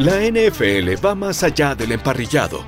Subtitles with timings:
[0.00, 2.64] La NFL va más allá del emparrillado.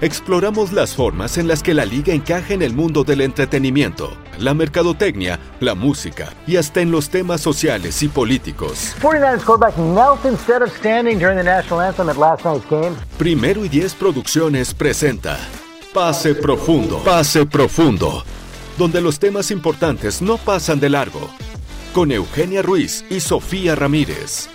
[0.00, 4.54] Exploramos las formas en las que la liga encaja en el mundo del entretenimiento, la
[4.54, 8.96] mercadotecnia, la música y hasta en los temas sociales y políticos.
[13.18, 15.38] Primero y Diez Producciones presenta
[15.94, 18.24] Pase Profundo, Pase Profundo,
[18.78, 21.28] donde los temas importantes no pasan de largo,
[21.92, 24.48] con Eugenia Ruiz y Sofía Ramírez.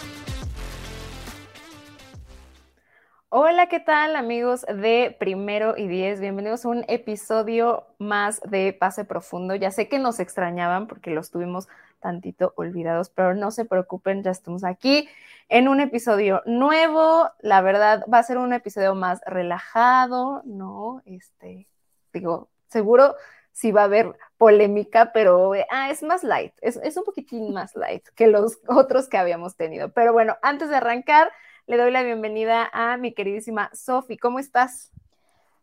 [3.28, 6.22] Hola, ¿qué tal amigos de Primero y Diez?
[6.22, 9.56] Bienvenidos a un episodio más de Pase Profundo.
[9.56, 11.68] Ya sé que nos extrañaban porque los tuvimos
[12.00, 15.10] tantito olvidados, pero no se preocupen, ya estamos aquí
[15.50, 17.30] en un episodio nuevo.
[17.42, 21.02] La verdad, va a ser un episodio más relajado, ¿no?
[21.06, 21.68] Este,
[22.14, 23.16] digo, seguro
[23.54, 27.76] sí va a haber polémica, pero ah, es más light, es, es un poquitín más
[27.76, 29.94] light que los otros que habíamos tenido.
[29.94, 31.32] Pero bueno, antes de arrancar
[31.66, 34.18] le doy la bienvenida a mi queridísima Sofi.
[34.18, 34.92] ¿Cómo estás?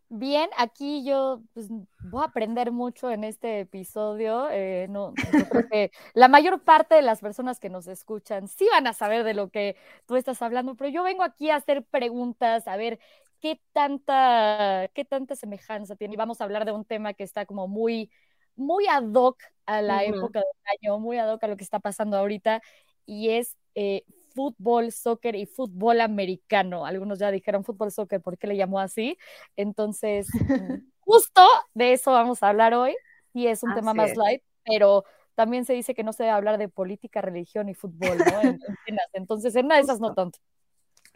[0.09, 4.49] Bien, aquí yo pues, voy a aprender mucho en este episodio.
[4.51, 5.13] Eh, no,
[6.13, 9.49] la mayor parte de las personas que nos escuchan sí van a saber de lo
[9.49, 12.99] que tú estás hablando, pero yo vengo aquí a hacer preguntas, a ver
[13.41, 16.13] qué tanta, qué tanta semejanza tiene.
[16.13, 18.09] Y vamos a hablar de un tema que está como muy,
[18.55, 21.79] muy ad hoc a la época del año, muy ad hoc a lo que está
[21.79, 22.61] pasando ahorita,
[23.05, 26.85] y es eh, fútbol, soccer y fútbol americano.
[26.85, 29.17] Algunos ya dijeron fútbol, soccer, ¿por qué le llamó así?
[29.55, 31.41] Entonces, mm, justo
[31.73, 32.95] de eso vamos a hablar hoy
[33.33, 35.03] y es un tema más light, pero
[35.35, 38.57] también se dice que no se debe hablar de política, religión y fútbol, ¿no?
[39.13, 40.39] Entonces, en una de esas no tanto.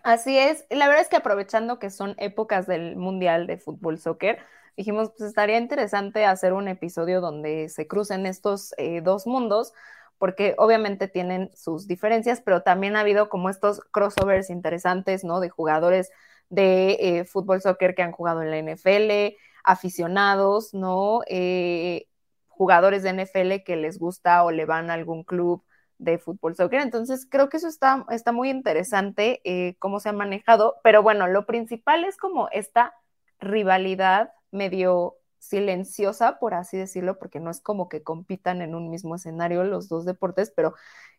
[0.05, 0.65] Así es.
[0.69, 4.37] La verdad es que aprovechando que son épocas del Mundial de Fútbol Soccer,
[4.77, 9.73] dijimos, pues estaría interesante hacer un episodio donde se crucen estos eh, dos mundos,
[10.19, 15.39] porque obviamente tienen sus diferencias, pero también ha habido como estos crossovers interesantes, ¿no?
[15.39, 16.11] De jugadores
[16.49, 21.21] de eh, fútbol, soccer que han jugado en la NFL, aficionados, ¿no?
[21.27, 22.05] Eh,
[22.47, 25.63] jugadores de NFL que les gusta o le van a algún club
[25.97, 26.81] de fútbol, soccer.
[26.81, 31.27] Entonces, creo que eso está, está muy interesante, eh, cómo se ha manejado, pero bueno,
[31.27, 32.93] lo principal es como esta
[33.39, 39.15] rivalidad medio silenciosa, por así decirlo, porque no es como que compitan en un mismo
[39.15, 40.73] escenario los dos deportes, pero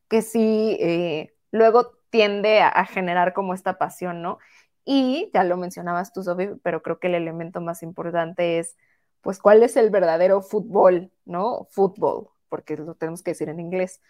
[0.08, 4.38] que sí eh, luego tiende a, generar como esta pasión, ¿no?
[4.84, 8.76] Y ya lo mencionabas tú, Sofi, pero creo que el elemento más importante es,
[9.20, 11.66] pues, ¿cuál es el verdadero fútbol, ¿no?
[11.70, 14.00] Fútbol, porque lo tenemos que decir en inglés.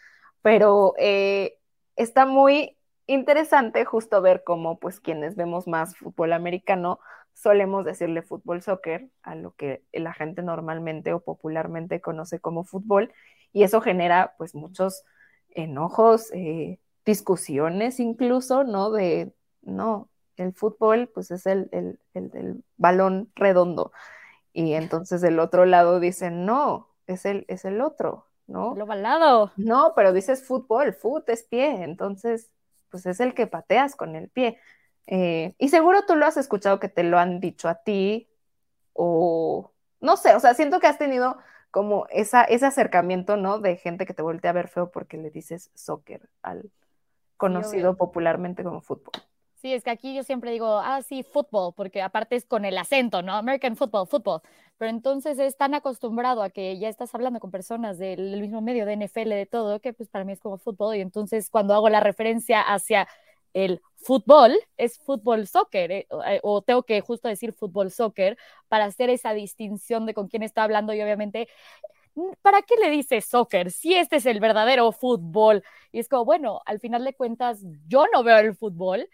[0.47, 1.59] Pero eh,
[1.97, 2.77] está muy
[3.09, 7.01] interesante justo ver cómo, pues, quienes vemos más fútbol americano,
[7.33, 13.13] solemos decirle fútbol soccer a lo que la gente normalmente o popularmente conoce como fútbol
[13.53, 15.03] y eso genera pues muchos
[15.51, 18.93] enojos, eh, discusiones incluso, ¿no?
[18.93, 23.91] De, no, el fútbol pues es el, el, el, balón redondo
[24.53, 28.75] y entonces del otro lado dicen, no, es el, es el otro, ¿no?
[28.77, 29.53] Lo balado.
[29.57, 32.51] No, pero dices fútbol, fútbol es pie, entonces
[32.91, 34.59] pues es el que pateas con el pie.
[35.07, 38.29] Eh, y seguro tú lo has escuchado que te lo han dicho a ti
[38.93, 41.39] o no sé, o sea, siento que has tenido
[41.71, 43.59] como esa, ese acercamiento, ¿no?
[43.59, 46.71] De gente que te voltea a ver feo porque le dices soccer al
[47.37, 49.13] conocido popularmente como fútbol.
[49.57, 52.77] Sí, es que aquí yo siempre digo, ah, sí, fútbol, porque aparte es con el
[52.77, 53.33] acento, ¿no?
[53.35, 54.43] American football, fútbol.
[54.77, 58.85] Pero entonces es tan acostumbrado a que ya estás hablando con personas del mismo medio
[58.85, 60.97] de NFL, de todo, que pues para mí es como fútbol.
[60.97, 63.09] Y entonces cuando hago la referencia hacia
[63.55, 68.37] el fútbol es fútbol soccer, eh, eh, o tengo que justo decir fútbol soccer
[68.69, 71.49] para hacer esa distinción de con quién está hablando y obviamente,
[72.43, 73.71] ¿para qué le dice soccer?
[73.71, 75.63] Si este es el verdadero fútbol.
[75.93, 79.09] Y es como, bueno, al final de cuentas, yo no veo el fútbol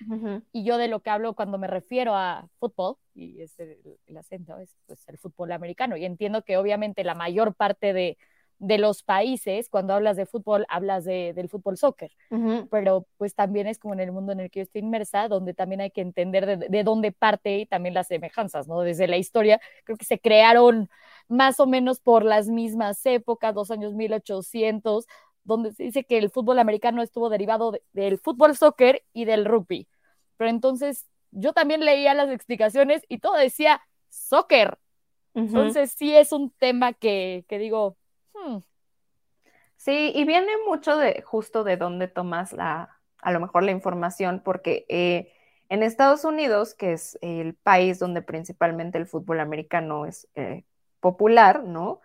[0.52, 4.58] y yo de lo que hablo cuando me refiero a fútbol, y es el, acento
[4.58, 8.18] es pues, el fútbol americano, y entiendo que obviamente la mayor parte de
[8.62, 12.12] de los países, cuando hablas de fútbol, hablas de, del fútbol soccer,
[12.70, 15.52] pero pues también es como en el mundo en el que yo estoy inmersa, donde
[15.52, 18.82] también hay que entender de, dónde parte y también las semejanzas, ¿no?
[18.82, 20.88] Desde la historia, creo que se crearon
[21.26, 25.08] más o menos por las mismas épocas, los años 1800,
[25.42, 29.88] donde se dice que el fútbol americano estuvo derivado del fútbol soccer y del rugby.
[30.36, 34.78] Pero entonces yo también leía las explicaciones y todo decía soccer.
[35.34, 37.96] Entonces sí es un tema que, digo,
[38.34, 38.58] hmm".
[39.76, 44.40] sí, y viene mucho de justo de dónde tomas la, a lo mejor la información,
[44.44, 45.32] porque eh,
[45.68, 50.64] en Estados Unidos, que es el país donde principalmente el fútbol americano es eh,
[51.00, 52.00] popular, ¿no?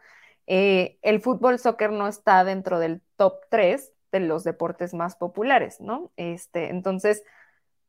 [0.47, 5.81] Eh, el fútbol soccer no está dentro del top 3 de los deportes más populares,
[5.81, 6.11] ¿no?
[6.15, 7.23] Este, entonces,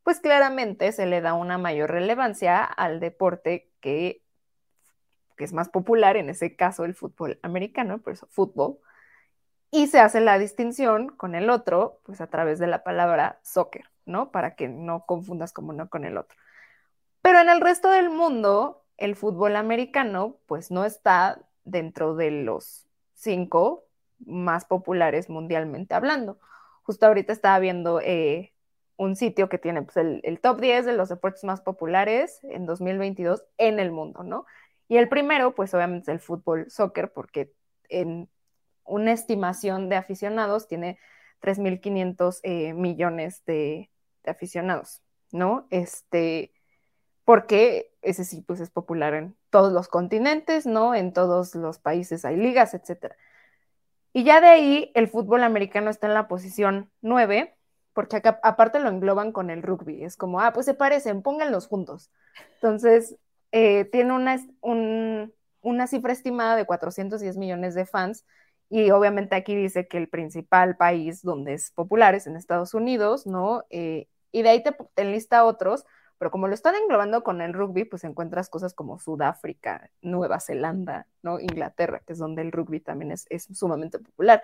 [0.02, 4.22] pues claramente se le da una mayor relevancia al deporte que,
[5.38, 8.78] que es más popular, en ese caso el fútbol americano, por eso fútbol,
[9.70, 13.84] y se hace la distinción con el otro, pues a través de la palabra soccer,
[14.04, 14.30] ¿no?
[14.30, 16.36] Para que no confundas como uno con el otro.
[17.22, 22.86] Pero en el resto del mundo, el fútbol americano, pues no está dentro de los
[23.14, 23.84] cinco
[24.26, 26.38] más populares mundialmente hablando.
[26.82, 28.52] Justo ahorita estaba viendo eh,
[28.98, 33.44] un sitio que tiene pues, el, top 10 de los deportes más populares en 2022
[33.56, 34.44] en el mundo, ¿no?
[34.88, 37.52] Y el primero, pues obviamente es el fútbol soccer, porque
[37.88, 38.28] en
[38.84, 40.98] una estimación de aficionados tiene
[41.40, 43.90] 3.500 eh, millones de,
[44.24, 45.66] aficionados, ¿no?
[45.70, 46.52] Este,
[47.24, 50.94] porque ese sí, pues es popular en todos los continentes, ¿no?
[50.94, 53.16] En todos los países hay ligas, etcétera.
[54.12, 57.56] Y ya de ahí el fútbol americano está en la posición 9,
[57.92, 60.04] porque aparte lo engloban con el rugby.
[60.04, 62.10] Es como, ah, pues se parecen, pónganlos juntos.
[62.54, 63.16] Entonces,
[63.52, 68.24] eh, tiene una, una cifra estimada de 410 millones de fans.
[68.70, 73.26] Y obviamente aquí dice que el principal país donde es popular es en Estados Unidos,
[73.26, 73.64] ¿no?
[73.70, 75.86] Eh, y de ahí te, te otros,
[76.18, 81.06] pero como lo están englobando con el rugby, pues encuentras cosas como Sudáfrica, Nueva Zelanda,
[81.22, 81.40] ¿no?
[81.40, 84.42] Inglaterra, que es donde el rugby también es, sumamente popular.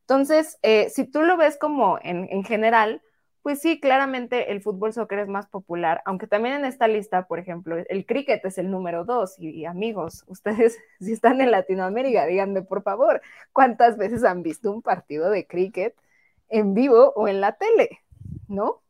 [0.00, 3.02] Entonces, eh, si tú lo ves como en, general,
[3.42, 7.38] pues sí, claramente el fútbol soccer es más popular, aunque también en esta lista, por
[7.38, 9.38] ejemplo, el cricket es el número dos.
[9.38, 13.22] Y, amigos, ustedes si están en Latinoamérica, díganme por favor,
[13.52, 15.94] ¿cuántas veces han visto un partido de cricket
[16.48, 18.00] en vivo o en la tele?
[18.48, 18.82] ¿No?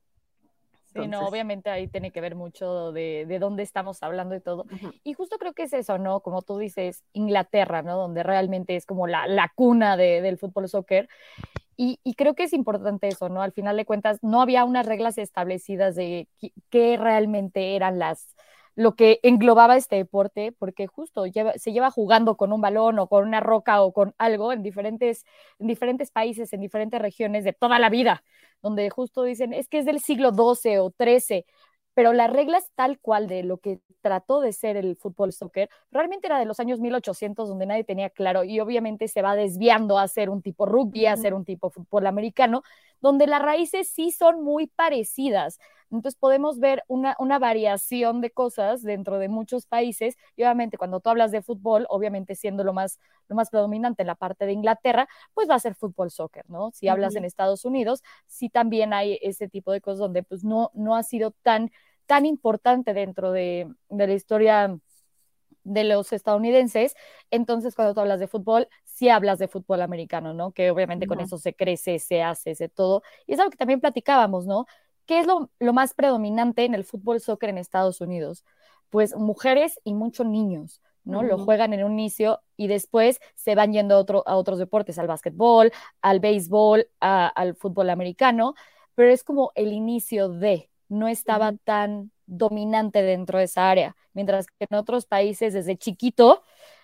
[0.92, 4.66] Sí, no, obviamente ahí tiene que ver mucho de, de dónde estamos hablando y todo.
[5.04, 6.18] Y justo creo que es eso, ¿no?
[6.18, 7.96] Como tú dices, Inglaterra, ¿no?
[7.96, 11.08] Donde realmente es como la, la cuna de, del fútbol soccer.
[11.82, 13.40] Y, creo que es importante eso, ¿no?
[13.40, 16.28] Al final de cuentas, no había unas reglas establecidas de
[16.68, 18.36] qué realmente eran las,
[18.74, 21.24] lo que englobaba este deporte, porque justo
[21.56, 25.24] se lleva jugando con un balón o con una roca o con algo en diferentes,
[25.58, 28.24] en diferentes países, en diferentes regiones de toda la vida,
[28.60, 31.46] donde justo dicen, es que es del siglo XII o XIII,
[32.00, 36.28] pero las reglas tal cual de lo que trató de ser el fútbol soccer realmente
[36.28, 40.08] era de los años 1800 donde nadie tenía claro y obviamente se va desviando a
[40.08, 42.62] ser un tipo rugby, a ser un tipo fútbol americano,
[43.02, 45.58] donde las raíces sí son muy parecidas.
[45.90, 51.00] Entonces podemos ver una, una variación de cosas dentro de muchos países y obviamente cuando
[51.00, 52.98] tú hablas de fútbol, obviamente siendo lo más,
[53.28, 56.70] lo más predominante en la parte de Inglaterra, pues va a ser fútbol soccer, ¿no?
[56.72, 60.70] Si hablas en Estados Unidos, sí también hay ese tipo de cosas donde pues no,
[60.72, 61.70] no ha sido tan
[62.10, 64.76] tan importante dentro de, la historia
[65.62, 66.96] de los estadounidenses,
[67.30, 70.50] entonces cuando tú hablas de fútbol, sí hablas de fútbol americano, ¿no?
[70.50, 73.04] Que obviamente con eso se crece, se hace, se todo.
[73.28, 74.66] Y es algo que también platicábamos, ¿no?
[75.06, 78.44] ¿Qué es lo, más predominante en el fútbol soccer en Estados Unidos?
[78.88, 81.22] Pues mujeres y muchos niños, ¿no?
[81.22, 84.98] Lo juegan en un inicio y después se van yendo a, otro, a otros deportes,
[84.98, 85.70] al básquetbol,
[86.02, 88.56] al béisbol, al fútbol americano,
[88.96, 94.46] pero es como el inicio de, no estaba tan dominante dentro de esa área, mientras
[94.46, 96.42] que en otros países desde chiquito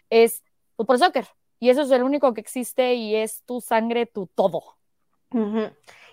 [0.08, 0.42] es
[0.76, 1.26] fútbol soccer
[1.58, 4.62] y eso es el único que existe y es tu sangre, tu todo.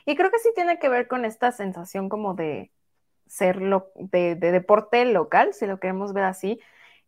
[0.05, 2.71] Y creo que sí tiene que ver con esta sensación como de
[3.27, 6.59] ser de, deporte local, si lo queremos ver así.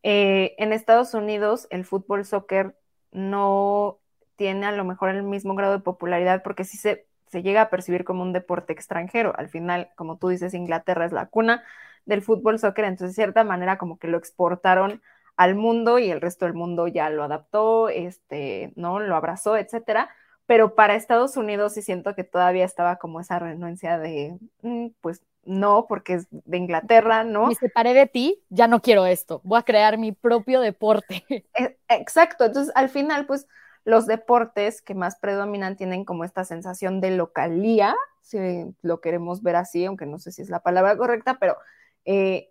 [0.04, 2.78] Eh, en Estados Unidos el fútbol soccer
[3.12, 4.00] no
[4.36, 7.70] tiene a lo mejor el mismo grado de popularidad porque sí se se llega a
[7.70, 9.34] percibir como un deporte extranjero.
[9.38, 11.66] Al final, como tú dices, Inglaterra es la cuna
[12.06, 15.02] del fútbol soccer, entonces de cierta manera como que lo exportaron
[15.36, 19.02] al mundo y el resto del mundo ya lo adaptó, este, ¿no?
[19.02, 20.10] Lo abrazó, etcétera.
[20.46, 25.22] Pero para Estados Unidos sí siento que todavía estaba como esa renuencia de, mm, pues
[25.44, 27.48] no, porque es de Inglaterra, ¿no?
[27.48, 31.26] Me separé de ti, ya no quiero esto, voy a crear mi propio deporte.
[31.30, 33.46] E, exacto, entonces al final, pues
[33.86, 38.40] los deportes que más predominan tienen como esta sensación de localía, si
[38.82, 41.56] lo queremos ver así, aunque no sé si es la palabra correcta, pero
[42.04, 42.50] eh,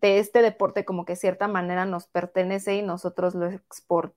[0.00, 3.48] de este deporte como que de cierta manera nos pertenece y nosotros lo,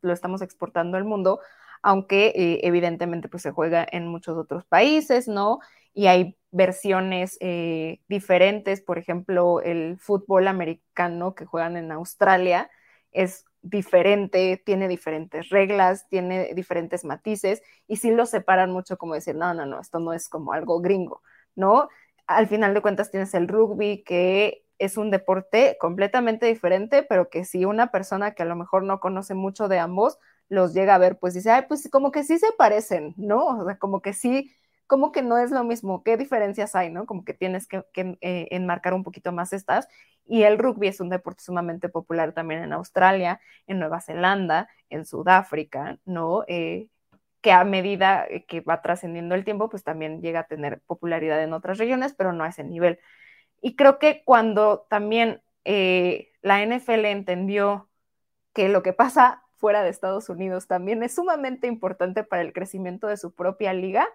[0.01, 1.39] lo estamos exportando al mundo,
[1.83, 5.59] aunque eh, evidentemente pues se juega en muchos otros países, ¿no?
[5.93, 12.71] Y hay versiones eh, diferentes, por ejemplo, el fútbol americano que juegan en Australia
[13.11, 19.35] es diferente, tiene diferentes reglas, tiene diferentes matices y sí lo separan mucho como decir,
[19.35, 21.21] no, no, no, esto no es como algo gringo,
[21.55, 21.89] ¿no?
[22.27, 27.45] Al final de cuentas tienes el rugby que es un deporte completamente diferente, pero que
[27.45, 30.19] si una persona que a lo mejor no conoce mucho de ambos
[30.49, 33.45] los llega a ver, pues dice, ay, pues como que sí se parecen, ¿no?
[33.45, 34.51] O sea, como que sí,
[34.87, 37.05] como que no es lo mismo, ¿qué diferencias hay, no?
[37.05, 39.87] Como que tienes que, eh, enmarcar un poquito más estas.
[40.25, 45.05] Y el rugby es un deporte sumamente popular también en Australia, en Nueva Zelanda, en
[45.05, 46.43] Sudáfrica, ¿no?
[46.47, 46.87] Eh,
[47.41, 51.53] que a medida que va trascendiendo el tiempo, pues también llega a tener popularidad en
[51.53, 52.99] otras regiones, pero no a ese nivel.
[53.61, 57.89] Y creo que cuando también eh, la NFL entendió
[58.53, 63.07] que lo que pasa fuera de Estados Unidos también es sumamente importante para el crecimiento
[63.07, 64.07] de su propia liga,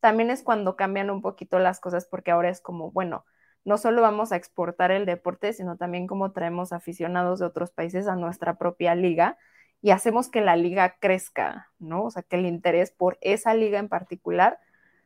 [0.00, 3.24] también es cuando cambian un poquito las cosas porque ahora es como, bueno,
[3.64, 8.08] no solo vamos a exportar el deporte, sino también como traemos aficionados de otros países
[8.08, 9.36] a nuestra propia liga
[9.82, 12.04] y hacemos que la liga crezca, ¿no?
[12.04, 14.58] O sea, que el interés por esa liga en particular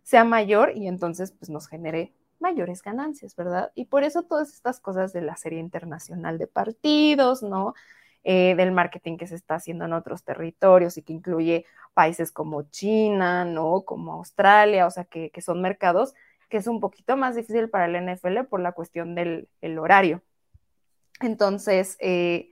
[0.02, 3.72] sea mayor y entonces pues nos genere mayores ganancias, ¿verdad?
[3.74, 7.74] Y por eso todas estas cosas de la serie internacional de partidos, ¿no?
[8.26, 12.62] Eh, del marketing que se está haciendo en otros territorios y que incluye países como
[12.70, 13.82] China, ¿no?
[13.82, 16.14] Como Australia, o sea, que, son mercados
[16.48, 20.22] que es un poquito más difícil para el NFL por la cuestión del horario.
[21.20, 22.50] Entonces, eh,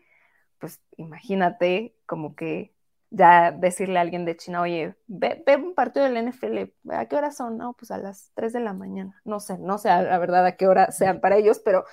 [0.58, 2.74] pues imagínate como que
[3.10, 7.30] ya decirle a alguien de China, oye, ve, un partido del NFL, ¿a qué hora
[7.30, 7.58] son?
[7.58, 9.20] No, pues a las 3 de la mañana.
[9.24, 11.84] No sé, no sé la verdad a qué hora sean para ellos, pero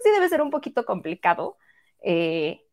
[0.00, 1.56] sí debe ser un poquito complicado.
[2.02, 2.65] Eh,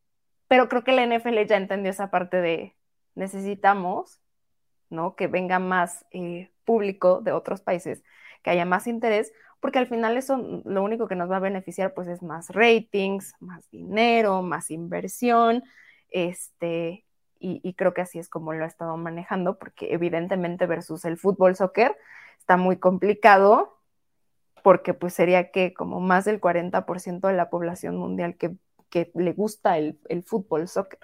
[0.54, 2.76] pero creo que la NFL ya entendió esa parte de
[3.16, 4.20] necesitamos,
[4.88, 5.16] ¿no?
[5.16, 8.04] Que venga más eh, público de otros países,
[8.44, 11.92] que haya más interés, porque al final eso lo único que nos va a beneficiar
[11.92, 15.64] pues es más ratings, más dinero, más inversión,
[16.10, 17.04] este,
[17.40, 21.56] y, creo que así es como lo ha estado manejando, porque evidentemente versus el fútbol
[21.56, 21.96] soccer
[22.38, 23.80] está muy complicado,
[24.62, 28.54] porque pues sería que como más del 40% de la población mundial que,
[29.14, 30.98] le gusta el, fútbol soccer.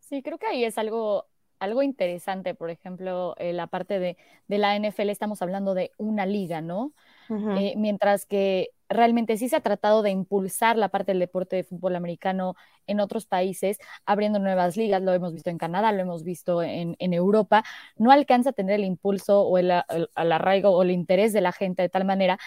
[0.00, 1.26] Sí, creo que ahí es algo,
[1.58, 4.16] algo interesante, por ejemplo, eh, la parte de,
[4.48, 6.92] de, la NFL, estamos hablando de una liga, ¿no?
[7.30, 11.64] Eh, mientras que realmente sí se ha tratado de impulsar la parte del deporte de
[11.64, 12.54] fútbol americano
[12.86, 16.96] en otros países, abriendo nuevas ligas, lo hemos visto en Canadá, lo hemos visto en,
[16.98, 17.64] Europa,
[17.96, 19.70] no alcanza a tener el impulso o el,
[20.14, 22.38] arraigo o el interés de la gente de tal manera.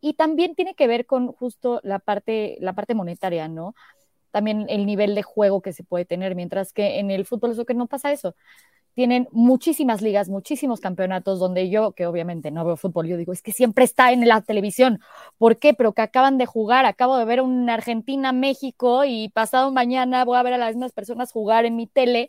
[0.00, 3.74] Y también tiene que ver con justo la parte, la parte monetaria, ¿no?
[4.34, 7.72] También el nivel de juego que se puede tener, mientras que en el fútbol que
[7.72, 8.34] no pasa eso
[8.94, 13.42] tienen muchísimas ligas, muchísimos campeonatos donde yo, que obviamente no veo fútbol, yo digo, es
[13.42, 15.00] que siempre está en la televisión.
[15.38, 15.72] ¿Por qué?
[15.72, 20.42] Pero que acaban de jugar, acabo de ver un Argentina-México y pasado mañana voy a
[20.42, 22.28] ver a las mismas personas jugar en mi tele.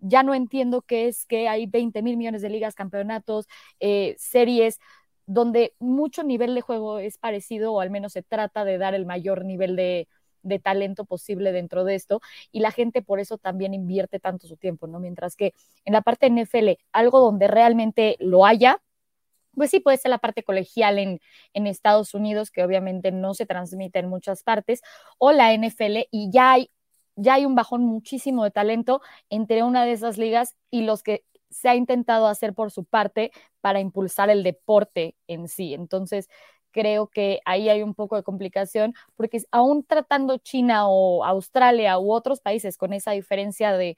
[0.00, 3.46] Ya no entiendo qué es que hay 20 mil millones de ligas, campeonatos,
[3.80, 4.80] eh, series,
[5.26, 9.06] donde mucho nivel de juego es parecido o al menos se trata de dar el
[9.06, 10.08] mayor nivel de,
[10.42, 12.20] de talento posible dentro de esto
[12.52, 15.00] y la gente por eso también invierte tanto su tiempo, ¿no?
[15.00, 15.54] Mientras que
[15.84, 18.80] en la parte NFL, algo donde realmente lo haya,
[19.54, 21.20] pues sí puede ser la parte colegial en,
[21.52, 24.82] en, Estados Unidos, que obviamente no se transmite en muchas partes,
[25.18, 26.70] o la NFL, y ya hay,
[27.16, 31.24] ya hay un bajón muchísimo de talento entre una de esas ligas y los que
[31.50, 35.74] se ha intentado hacer por su parte para impulsar el deporte en sí.
[35.74, 36.28] Entonces,
[36.70, 42.12] creo que ahí hay un poco de complicación, porque aún tratando China o Australia u
[42.12, 43.96] otros países con esa diferencia de,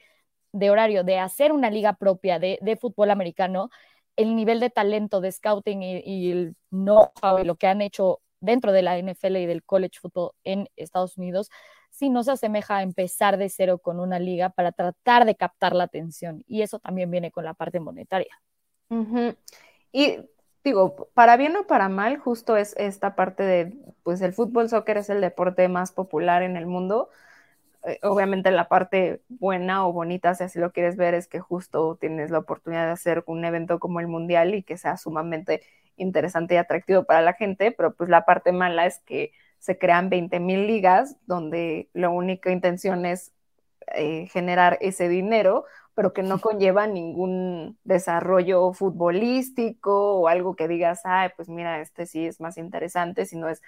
[0.70, 3.70] horario, de hacer una liga propia de, fútbol americano,
[4.16, 8.72] el nivel de talento de scouting y, el know-how y lo que han hecho dentro
[8.72, 11.50] de la NFL y del college football en Estados Unidos,
[11.90, 15.74] sí no se asemeja a empezar de cero con una liga para tratar de captar
[15.74, 16.42] la atención.
[16.46, 18.40] Y eso también viene con la parte monetaria.
[19.92, 20.18] Y
[20.64, 24.98] digo, para bien o para mal, justo es esta parte de, pues el fútbol soccer
[24.98, 27.08] es el deporte más popular en el mundo.
[27.84, 31.96] Eh, obviamente la parte buena o bonita, si así lo quieres ver, es que justo
[32.00, 35.62] tienes la oportunidad de hacer un evento como el Mundial y que sea sumamente
[35.96, 40.10] interesante y atractivo para la gente, pero pues la parte mala es que se crean
[40.10, 43.32] 20 mil ligas donde la única intención es
[43.94, 51.02] eh, generar ese dinero, pero que no conlleva ningún desarrollo futbolístico o algo que digas,
[51.04, 53.62] ay, pues mira, este sí es más interesante, sino es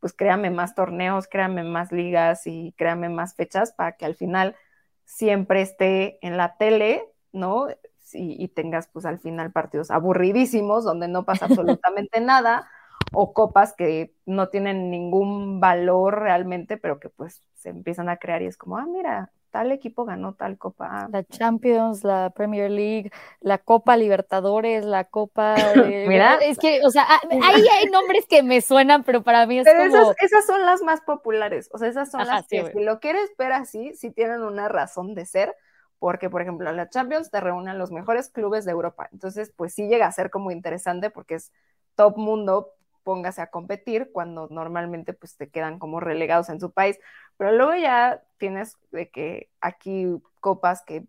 [0.00, 4.56] pues créame más torneos, créame más ligas y créame más fechas para que al final
[5.04, 7.68] siempre esté en la tele, ¿no?
[8.12, 12.68] Y, y tengas pues al final partidos aburridísimos donde no pasa absolutamente nada
[13.12, 18.42] o copas que no tienen ningún valor realmente, pero que pues se empiezan a crear
[18.42, 21.08] y es como, ah, mira, tal equipo ganó tal copa.
[21.10, 26.06] La Champions, la Premier League, la Copa Libertadores, la Copa de...
[26.08, 26.36] Mira.
[26.36, 29.64] Es que, o sea, ah, ahí hay nombres que me suenan, pero para mí es
[29.64, 30.12] Pero como...
[30.12, 32.80] esas, esas son las más populares, o sea, esas son Ajá, las sí, que si
[32.84, 35.54] lo quieres ver así, sí tienen una razón de ser,
[35.98, 39.74] porque por ejemplo la Champions te reúne a los mejores clubes de Europa, entonces pues
[39.74, 41.52] sí llega a ser como interesante porque es
[41.94, 46.98] top mundo, póngase a competir cuando normalmente pues te quedan como relegados en su país,
[47.40, 50.04] pero luego ya tienes de que aquí
[50.40, 51.06] copas que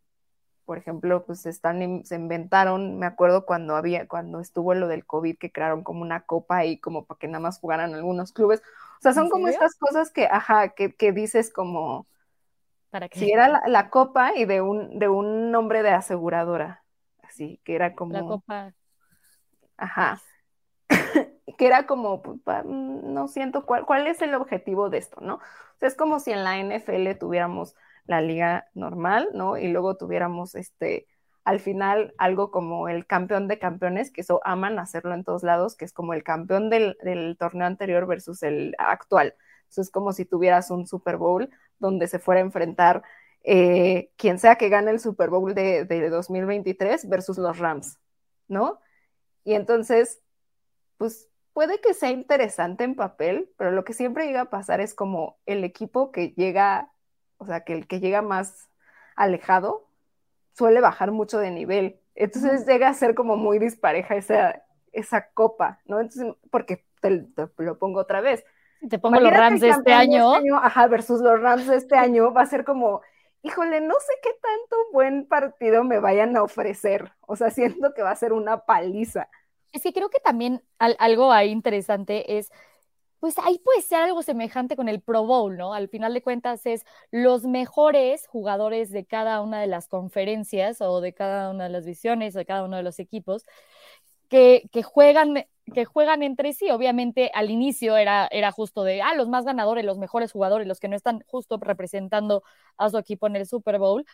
[0.64, 5.38] por ejemplo, pues están se inventaron, me acuerdo cuando había, cuando estuvo lo del COVID,
[5.38, 8.62] que crearon como una copa ahí como para que nada más jugaran algunos clubes.
[8.62, 9.60] O sea, son ¿En como serio?
[9.60, 12.08] estas cosas que, ajá, que, que dices como,
[12.90, 16.86] Para que si era la, la copa y de un, de un nombre de aseguradora,
[17.22, 18.74] así, que era como, la Copa...
[19.76, 20.22] ajá,
[21.58, 25.42] que era como, pues, no siento cuál, cuál es el objetivo de esto, ¿no?
[25.82, 29.58] Es como si en la NFL tuviéramos la liga normal, ¿no?
[29.58, 31.08] Y luego tuviéramos este,
[31.44, 35.76] al final algo como el campeón de campeones, que eso aman hacerlo en todos lados,
[35.76, 36.96] que es como el campeón del,
[37.40, 39.36] torneo anterior versus el actual.
[39.70, 43.04] Eso es como si tuvieras un Super Bowl donde se fuera a enfrentar
[43.44, 47.98] eh, quien sea que gane el Super Bowl de, de 2023 versus los Rams,
[48.48, 48.80] ¿no?
[49.44, 50.22] Y entonces,
[50.98, 54.94] pues puede que sea interesante en papel, pero lo que siempre llega a pasar es
[54.94, 56.92] como el equipo que llega,
[57.38, 58.70] o sea, que el que llega más
[59.16, 59.88] alejado
[60.54, 62.00] suele bajar mucho de nivel.
[62.16, 66.00] Entonces llega a ser como muy dispareja esa, esa copa, ¿no?
[66.00, 68.44] Entonces, porque te, te lo pongo otra vez.
[68.90, 70.34] Te pongo los Rams de este año.
[70.58, 73.02] Ajá, versus los Rams de este año, va a ser como,
[73.44, 77.12] híjole, no sé qué tanto buen partido me vayan a ofrecer.
[77.22, 79.30] O sea, siento que va a ser una paliza.
[79.72, 82.52] Es que creo que también al- algo ahí interesante es,
[83.20, 85.74] pues ahí puede ser algo semejante con el Pro Bowl, ¿no?
[85.74, 91.02] Al final de cuentas es los mejores jugadores de cada una de las conferencias o
[91.02, 93.46] de cada una de las visiones, de cada uno de los equipos,
[94.30, 96.70] que, que juegan que juegan entre sí.
[96.72, 100.80] Obviamente al inicio era, era justo de, ah, los más ganadores, los mejores jugadores, los
[100.80, 102.44] que no están justo representando
[102.78, 104.06] a su equipo en el Super Bowl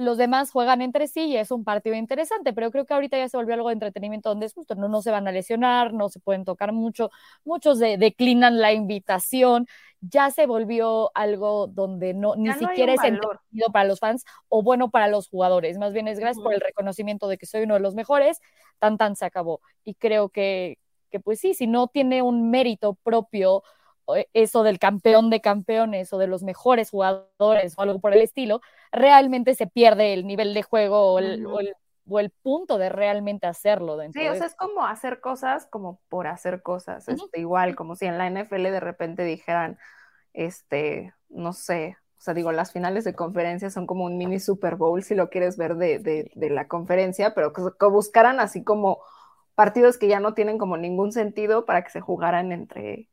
[0.00, 3.28] los demás juegan entre sí y es un partido interesante, pero creo que ahorita ya
[3.28, 6.08] se volvió algo de entretenimiento donde es justo, no, no se van a lesionar, no
[6.08, 7.10] se pueden tocar mucho,
[7.44, 9.66] muchos de, declinan la invitación,
[10.00, 14.62] ya se volvió algo donde no ni no siquiera es entretenido para los fans o
[14.62, 17.74] bueno para los jugadores, más bien es gracias por el reconocimiento de que soy uno
[17.74, 18.40] de los mejores,
[18.78, 19.60] tan tan se acabó.
[19.84, 20.78] Y creo que,
[21.10, 23.62] que pues sí, si no tiene un mérito propio
[24.32, 28.60] eso del campeón de campeones o de los mejores jugadores o algo por el estilo,
[28.92, 31.54] realmente se pierde el nivel de juego o el, Ujú.
[31.54, 31.74] o el,
[32.08, 35.66] o el punto de realmente hacerlo dentro Sí, o de sea, es como hacer cosas
[35.66, 37.08] como por hacer cosas.
[37.08, 39.78] Este, igual, como si en la NFL de repente dijeran,
[40.32, 44.76] este, no sé, o sea, digo, las finales de conferencia son como un mini Super
[44.76, 48.64] Bowl, si lo quieres ver de, de, de la conferencia, pero que, que buscaran así
[48.64, 49.00] como
[49.54, 53.08] partidos que ya no tienen como ningún sentido para que se jugaran entre,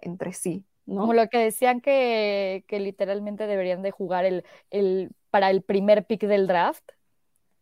[0.00, 1.00] entre sí, ¿no?
[1.02, 6.06] Como lo que decían que, que literalmente deberían de jugar el, el, para el primer
[6.06, 6.84] pick del draft,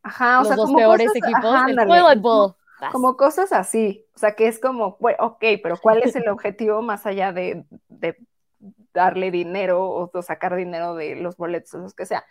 [0.02, 2.00] Ajá, o los sea, dos como peores cosas, equipos, ajá, el ándale,
[2.32, 2.56] como-
[2.88, 6.82] como cosas así, o sea, que es como, bueno, ok, pero ¿cuál es el objetivo
[6.82, 8.16] más allá de, de
[8.92, 12.24] darle dinero o, sacar dinero de los boletos o los que sea?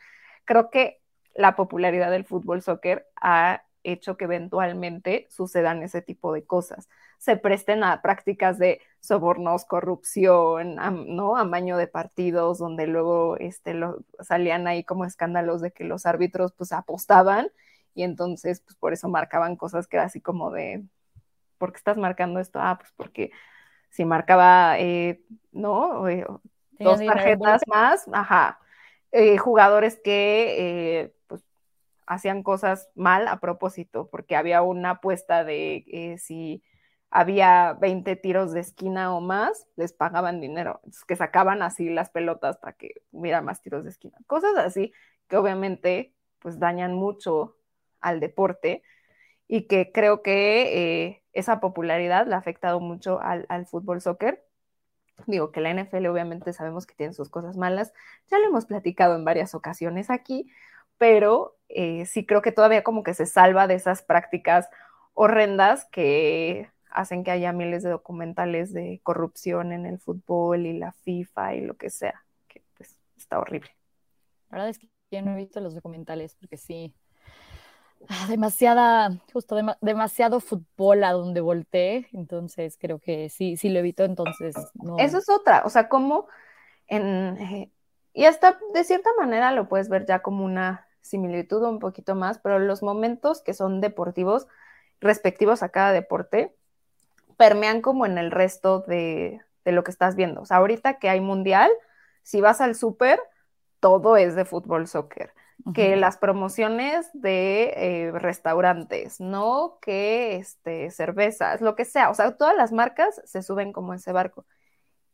[0.45, 1.01] Creo que
[1.33, 7.37] la popularidad del fútbol soccer ha hecho que eventualmente sucedan ese tipo de cosas, se
[7.37, 11.37] presten a prácticas de sobornos, corrupción, am- ¿no?
[11.37, 16.53] Amaño de partidos, donde luego este, lo, salían ahí como escándalos de que los árbitros
[16.53, 17.49] pues apostaban
[17.93, 20.83] y entonces pues por eso marcaban cosas que era así como de,
[21.57, 22.59] ¿por qué estás marcando esto?
[22.61, 23.31] Ah, pues porque
[23.89, 26.07] si marcaba, eh, ¿no?
[26.09, 26.25] Eh,
[26.79, 28.59] dos tarjetas más, ajá,
[29.11, 31.13] eh, jugadores que
[32.05, 36.63] hacían cosas mal a propósito, porque había una apuesta de si
[37.11, 42.09] había 20 tiros de esquina o más, les pagaban dinero, Entonces, que sacaban así las
[42.09, 44.93] pelotas para que hubiera más tiros de esquina, cosas así
[45.27, 47.57] que obviamente pues dañan mucho
[47.99, 48.83] al deporte
[49.47, 54.45] y que creo que eh, esa popularidad le ha afectado mucho al, al fútbol soccer.
[55.27, 57.93] Digo que la NFL obviamente sabemos que tiene sus cosas malas,
[58.29, 60.51] ya lo hemos platicado en varias ocasiones aquí,
[60.97, 64.69] pero eh, sí creo que todavía como que se salva de esas prácticas
[65.13, 70.91] horrendas que hacen que haya miles de documentales de corrupción en el fútbol y la
[70.91, 73.71] FIFA y lo que sea, que pues está horrible.
[74.49, 76.93] La verdad es que yo no he visto los documentales porque sí,
[78.09, 84.03] ah, demasiada, justo demasiado fútbol a donde volteé, entonces creo que sí, sí lo evito,
[84.03, 84.97] entonces no.
[84.97, 86.27] Eso es otra, o sea, como
[86.87, 87.71] en, eh,
[88.13, 92.39] y hasta de cierta manera lo puedes ver ya como una similitud un poquito más,
[92.39, 94.47] pero los momentos que son deportivos,
[94.99, 96.55] respectivos a cada deporte,
[97.37, 100.41] permean como en el resto de, lo que estás viendo.
[100.41, 101.71] O sea, ahorita que hay mundial,
[102.23, 103.19] si vas al súper,
[103.79, 105.33] todo es de fútbol, soccer.
[105.75, 109.77] Que las promociones de eh, restaurantes, ¿no?
[109.79, 112.09] Que este, cervezas, lo que sea.
[112.09, 114.43] O sea, todas las marcas se suben como ese barco.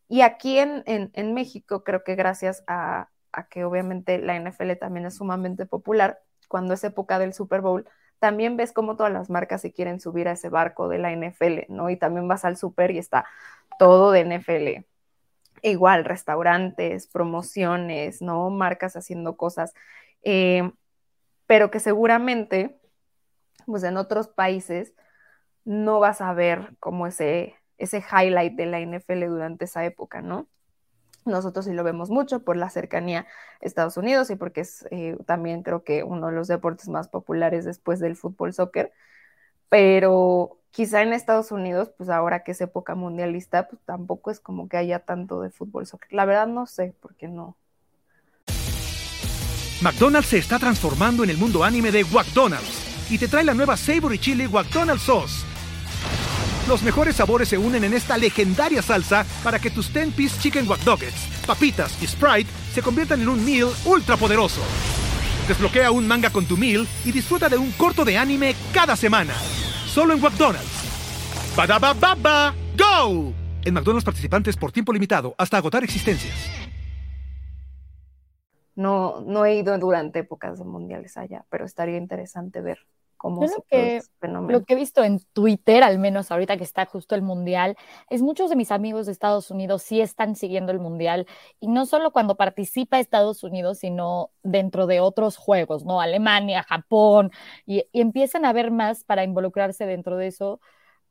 [0.07, 5.05] Y aquí en, en México, creo que gracias a, a que obviamente la NFL también
[5.05, 7.85] es sumamente popular, cuando es época del Super Bowl,
[8.19, 11.65] también ves cómo todas las marcas se quieren subir a ese barco de la NFL,
[11.69, 11.89] ¿no?
[11.89, 13.25] Y también vas al super y está
[13.79, 14.85] todo de NFL.
[15.61, 18.49] Igual, restaurantes, promociones, ¿no?
[18.49, 19.73] Marcas haciendo cosas,
[20.23, 20.71] eh,
[21.47, 22.79] pero que seguramente,
[23.65, 24.93] pues en otros países
[25.65, 30.47] no vas a ver como ese, ese highlight de la NFL durante esa época, ¿no?
[31.27, 33.25] Nosotros sí lo vemos mucho por la cercanía a
[33.65, 37.65] Estados Unidos y porque es eh, también creo que uno de los deportes más populares
[37.65, 38.91] después del fútbol soccer.
[39.69, 44.69] Pero quizá en Estados Unidos, pues ahora que es época mundialista, pues tampoco es como
[44.69, 46.13] que haya tanto de fútbol soccer.
[46.13, 47.57] La verdad no sé, por qué no.
[49.81, 53.77] McDonald's se está transformando en el mundo anime de McDonald's y te trae la nueva
[53.77, 55.56] Savory Chili McDonald's Sauce
[56.67, 60.81] los mejores sabores se unen en esta legendaria salsa para que tus 10-piece chicken wack
[61.45, 64.61] papitas y Sprite se conviertan en un meal ultra poderoso.
[65.47, 69.33] Desbloquea un manga con tu meal y disfruta de un corto de anime cada semana.
[69.85, 70.83] Solo en McDonald's.
[71.55, 73.33] baba ¡Go!
[73.63, 76.35] En McDonald's participantes por tiempo limitado hasta agotar existencias.
[78.75, 82.77] No, no he ido durante épocas mundiales allá, pero estaría interesante ver
[83.23, 87.21] lo que, lo que he visto en Twitter, al menos ahorita que está justo el
[87.21, 87.75] Mundial,
[88.09, 91.27] es muchos de mis amigos de Estados Unidos sí están siguiendo el Mundial
[91.59, 96.01] y no solo cuando participa Estados Unidos, sino dentro de otros juegos, ¿no?
[96.01, 97.31] Alemania, Japón,
[97.65, 100.59] y, empiezan a ver más para involucrarse dentro de eso,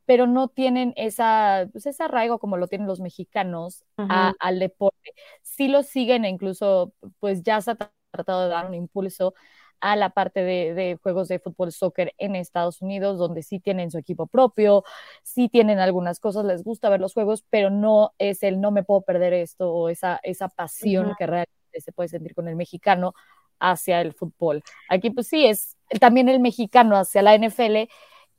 [0.05, 5.13] pero no tienen esa, pues ese arraigo como lo tienen los mexicanos al deporte.
[5.41, 7.77] Sí lo siguen e incluso pues ya se ha
[8.11, 9.33] tratado de dar un impulso
[9.79, 13.97] a la parte de, juegos de fútbol, soccer en Estados Unidos, donde sí tienen su
[13.97, 14.83] equipo propio,
[15.23, 18.83] sí tienen algunas cosas, les gusta ver los juegos, pero no es el no me
[18.83, 23.13] puedo perder esto o esa, esa pasión que realmente se puede sentir con el mexicano
[23.59, 24.63] hacia el fútbol.
[24.89, 27.89] Aquí pues sí, es también el mexicano hacia la NFL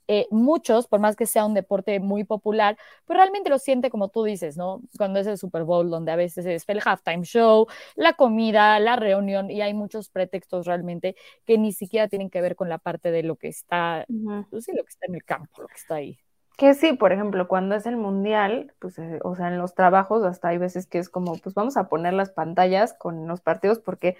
[0.09, 4.09] eh, muchos, por más que sea un deporte muy popular, pues realmente lo siente como
[4.09, 4.81] tú dices, ¿no?
[4.97, 8.97] Cuando es el Super Bowl, donde a veces es el halftime show, la comida, la
[8.97, 13.11] reunión, y hay muchos pretextos realmente que ni siquiera tienen que ver con la parte
[13.11, 14.07] de lo que está,
[14.51, 16.19] pues sí, lo que está en el campo, lo que está ahí.
[16.57, 20.25] Que sí, por ejemplo, cuando es el mundial, pues, eh, o sea, en los trabajos
[20.25, 23.79] hasta hay veces que es como, pues vamos a poner las pantallas con los partidos
[23.79, 24.17] porque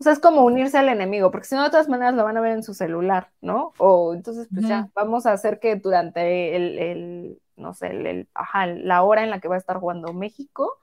[0.00, 2.38] o sea, es como unirse al enemigo, porque si no, de todas maneras lo van
[2.38, 3.74] a ver en su celular, ¿no?
[3.76, 8.66] O entonces, pues ya, vamos a hacer que durante el, el no sé, el, ajá,
[8.66, 10.78] la hora en la que va a estar jugando México,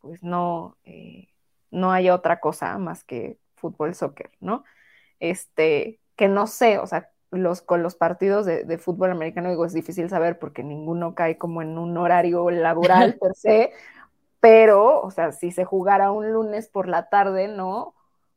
[0.00, 1.28] pues no, eh,
[1.70, 4.64] no haya otra cosa más que fútbol, soccer, ¿no?
[5.20, 9.66] Este, que no sé, o sea, los, con los partidos de, de, fútbol americano, digo,
[9.66, 13.72] es difícil saber porque ninguno cae como en un horario laboral per se,
[14.40, 17.92] pero, o sea, si se jugara un lunes por la tarde, ¿no?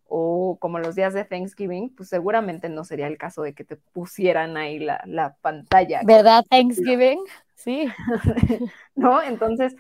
[0.10, 3.76] O como los días de Thanksgiving, pues seguramente no sería el caso de que te
[3.76, 6.02] pusieran ahí la, pantalla.
[6.04, 7.20] ¿Verdad, Thanksgiving?
[7.56, 7.88] Sí.
[8.96, 9.22] ¿No?
[9.22, 9.76] Entonces,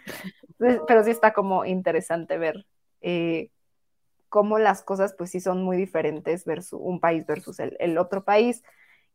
[0.58, 2.65] pues, pero sí está como interesante ver
[3.02, 3.50] eh,
[4.30, 8.63] cómo las cosas pues sí son muy diferentes versus un país versus el, otro país.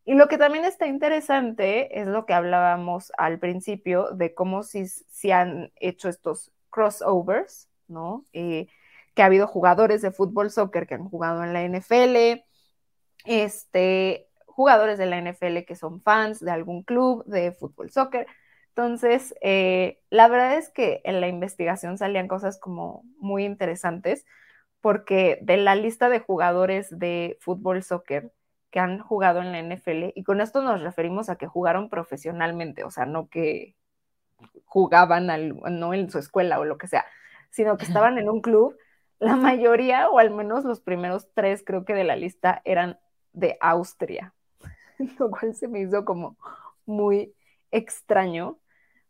[0.04, 4.86] Y lo que también está interesante es lo que hablábamos al principio de cómo si
[4.86, 8.24] se han hecho estos crossovers, ¿no?
[8.32, 8.66] Eh,
[9.14, 12.44] que ha habido jugadores de fútbol, soccer que han jugado en la NFL,
[13.24, 18.26] este, jugadores de la NFL que son fans de algún club de fútbol, soccer.
[18.68, 24.26] Entonces, eh, la verdad es que en la investigación salían cosas como muy interesantes,
[24.80, 28.32] porque de la lista de jugadores de fútbol, soccer
[28.70, 32.82] que han jugado en la NFL, y con esto nos referimos a que jugaron profesionalmente,
[32.82, 33.76] o sea, no que
[34.64, 37.06] jugaban no en su escuela o lo que sea,
[37.50, 38.76] sino que estaban en un club,
[39.24, 42.98] la mayoría, o al menos los primeros tres, creo que de la lista, eran
[43.32, 44.34] de Austria,
[45.18, 46.36] lo cual se me hizo como
[46.86, 47.34] muy
[47.70, 48.58] extraño.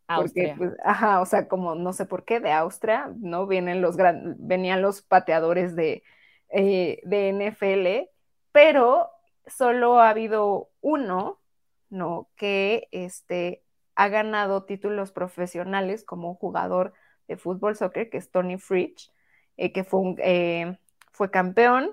[0.06, 3.46] Porque, pues, ajá, o sea, como no sé por qué, de Austria, ¿no?
[3.46, 6.02] Vienen los gran, venían los pateadores de,
[6.50, 8.10] eh, de NFL,
[8.52, 9.08] pero
[9.46, 11.40] solo ha habido uno,
[11.88, 12.28] ¿no?
[12.36, 16.92] Que este, ha ganado títulos profesionales como jugador
[17.26, 19.10] de fútbol soccer, que es Tony Fritsch,
[19.56, 20.78] eh, que fue, eh,
[21.12, 21.92] fue campeón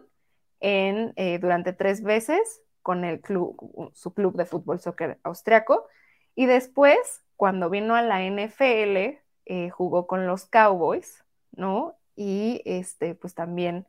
[0.59, 5.87] en, durante tres veces con el club, su club de fútbol soccer austriaco,
[6.35, 11.97] y después cuando vino a la NFL, eh, jugó con los Cowboys, ¿no?
[12.15, 13.87] Y este, pues también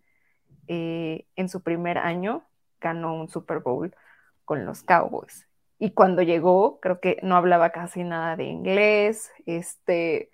[0.69, 2.45] eh, en su primer año
[2.81, 3.95] ganó un Super Bowl
[4.47, 5.47] con los Cowboys.
[5.79, 10.31] Y cuando llegó, creo que no hablaba casi nada de inglés, este,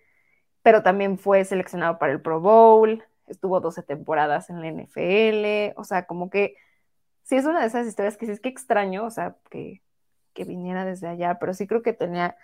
[0.63, 5.85] pero también fue seleccionado para el Pro Bowl, estuvo 12 temporadas en la NFL, o
[5.85, 6.57] sea, como que
[7.23, 9.83] sí es una de esas historias que sí es que extraño, o sea, que,
[10.33, 12.37] que viniera desde allá, pero sí creo que tenía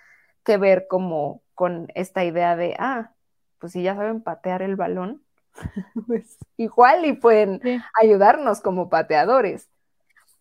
[0.44, 3.12] que ver como con esta idea de, ah,
[3.58, 5.22] pues si ya saben patear el balón,
[6.06, 7.60] pues igual y pueden
[8.00, 9.70] ayudarnos como pateadores.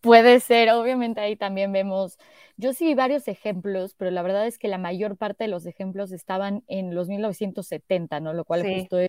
[0.02, 2.18] Puede ser, obviamente ahí también vemos,
[2.58, 5.64] yo sí vi varios ejemplos, pero la verdad es que la mayor parte de los
[5.64, 8.34] ejemplos estaban en los 1970, ¿no?
[8.34, 9.08] Lo cual justo es,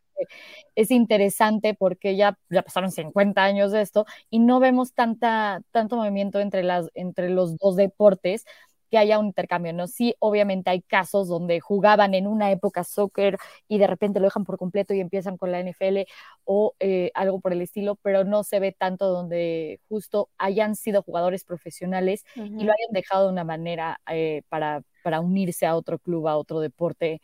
[0.92, 6.40] interesante porque ya, ya pasaron 50 años de esto y no vemos tanta, tanto movimiento
[6.40, 8.46] entre, las, entre los dos deportes,
[8.90, 9.88] que haya un intercambio, ¿no?
[9.88, 14.46] Sí, obviamente hay casos donde jugaban en una época soccer y de repente lo dejan
[14.46, 16.08] por completo y empiezan con la NFL
[16.44, 21.02] o eh, algo por el estilo, pero no se ve tanto donde justo hayan sido
[21.02, 26.00] jugadores profesionales y lo hayan dejado de una manera eh, para, para unirse a otro
[26.00, 27.22] club, a otro deporte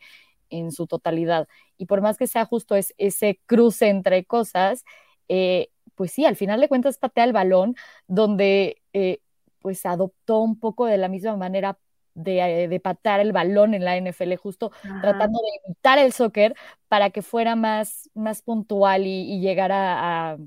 [0.52, 1.48] en su totalidad.
[1.78, 4.84] Y por más que sea justo es, ese cruce entre cosas,
[5.28, 7.74] eh, pues sí, al final de cuentas patea el balón
[8.06, 8.82] donde
[9.62, 11.78] pues adoptó un poco de la misma manera
[12.14, 16.54] de, eh, de patar el balón en la NFL, justo tratando de imitar el soccer
[16.88, 20.38] para que fuera más, más puntual y, llegara a,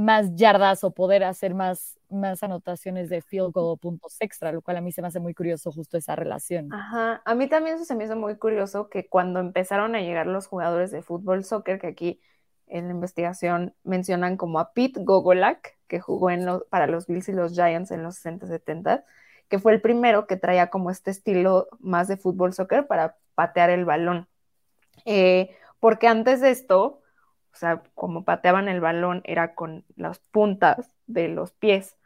[0.00, 4.62] más yardas o poder hacer más, más anotaciones de field goal o puntos extra, lo
[4.62, 6.72] cual a mí se me hace muy curioso justo esa relación.
[6.72, 10.26] Ajá, a mí también eso se me hizo muy curioso que cuando empezaron a llegar
[10.26, 12.20] los jugadores de fútbol soccer, que aquí
[12.66, 17.32] en la investigación mencionan como a Pete Gogolak, que jugó en para los Bills y
[17.32, 19.04] los Giants en los 60, 70,
[19.48, 23.70] que fue el primero que traía como este estilo más de fútbol soccer para patear
[23.70, 24.28] el balón.
[25.04, 26.99] Eh, porque antes de esto,
[27.52, 31.96] o sea, como pateaban el balón era con las puntas de los pies.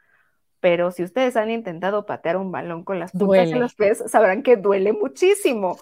[0.59, 4.41] Pero si ustedes han intentado patear un balón con las puntas de los pies, sabrán
[4.41, 5.77] que duele muchísimo.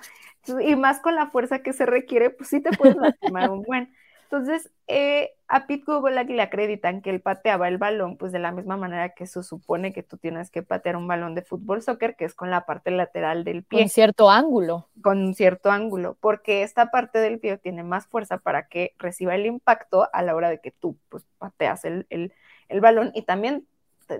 [0.62, 3.94] Y más con la fuerza que se requiere, pues sí te puedes lastimar un buen.
[4.24, 8.52] Entonces, eh, a Pete Google le acreditan que él pateaba el balón, pues de la
[8.52, 12.16] misma manera que se supone que tú tienes que patear un balón de fútbol soccer,
[12.16, 13.82] que es con la parte lateral del pie.
[13.82, 14.88] Con cierto ángulo.
[15.04, 19.36] Con un cierto ángulo, porque esta parte del pie tiene más fuerza para que reciba
[19.36, 22.34] el impacto a la hora de que tú pues, pateas el,
[22.82, 23.68] balón y también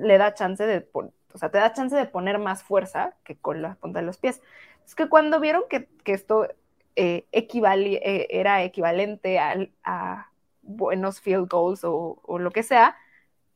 [0.02, 3.64] le da chance de, o sea, te da chance de poner más fuerza que con
[3.64, 4.40] la punta de los pies.
[4.86, 6.48] Es que cuando vieron que, que esto
[6.96, 10.28] eh, eh, era equivalente a,
[10.64, 12.96] buenos field goals o, lo que sea,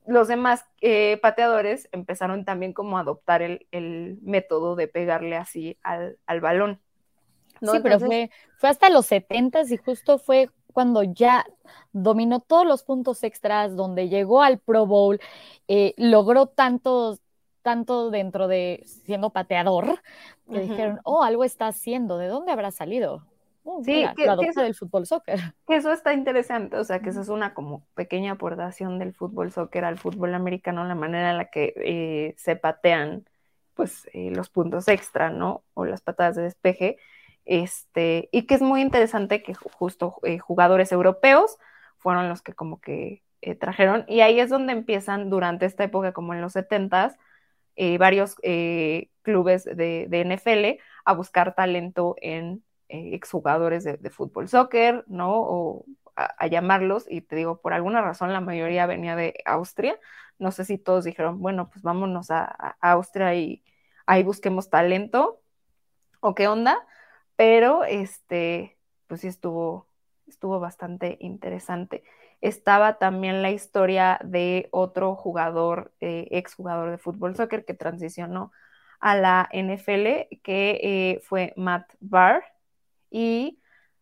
[0.05, 6.41] los demás eh, pateadores empezaron también como a adoptar el, método de pegarle así al,
[6.41, 6.79] balón.
[7.61, 11.43] Sí, pero fue, fue hasta los 70 y justo fue cuando ya
[11.91, 15.19] dominó todos los puntos extras, donde llegó al Pro Bowl,
[15.97, 17.19] logró tantos,
[17.63, 20.01] tanto dentro de siendo pateador,
[20.51, 23.25] que dijeron, oh, algo está haciendo, ¿de dónde habrá salido?
[23.69, 25.37] Oh, sí, que, eso, del fútbol soccer.
[25.67, 29.51] Que eso está interesante, o sea, que eso es una como pequeña aportación del fútbol
[29.51, 33.25] soccer al fútbol americano, la manera en la que eh, se patean
[33.73, 35.65] pues eh, los puntos extra, ¿no?
[35.73, 36.97] O las patadas de despeje,
[37.43, 41.57] este, y que es muy interesante que justo eh, jugadores europeos
[41.97, 43.21] fueron los que como que
[43.59, 47.17] trajeron, y ahí es donde empiezan durante esta época, como en los 70
[47.75, 48.35] eh, varios
[49.23, 55.33] clubes de, NFL a buscar talento en eh, exjugadores de, fútbol soccer, ¿no?
[55.35, 59.99] O a, llamarlos, y te digo, por alguna razón la mayoría venía de Austria.
[60.39, 62.45] No sé si todos dijeron, bueno, pues vámonos a,
[62.81, 63.63] Austria y
[64.05, 65.41] ahí busquemos talento,
[66.21, 66.77] o qué onda,
[67.35, 69.87] pero este, pues sí estuvo,
[70.27, 72.03] estuvo bastante interesante
[72.41, 78.51] estaba también la historia de otro jugador, eh, exjugador de fútbol soccer que transicionó
[78.99, 82.43] a la NFL, que eh, fue Matt Barr.
[83.09, 83.59] Y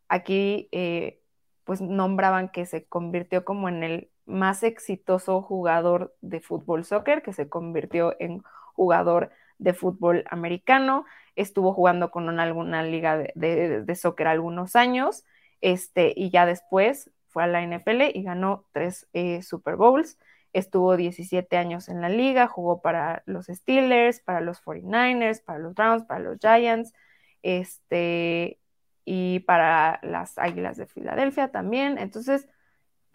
[0.07, 1.21] aquí eh,
[1.63, 7.33] pues nombraban que se convirtió como en el más exitoso jugador de fútbol soccer, que
[7.33, 11.05] se convirtió en jugador de fútbol americano.
[11.35, 15.25] estuvo jugando con alguna liga de, soccer algunos años,
[15.61, 20.17] este, y ya después fue a la NFL y ganó tres eh, Super Bowls.
[20.53, 25.73] Estuvo 17 años en la liga, jugó para los Steelers, para los 49ers, para los
[25.75, 26.93] Browns, para los Giants,
[27.41, 28.59] este,
[29.05, 31.97] y para las Águilas de Filadelfia también.
[31.97, 32.47] Entonces,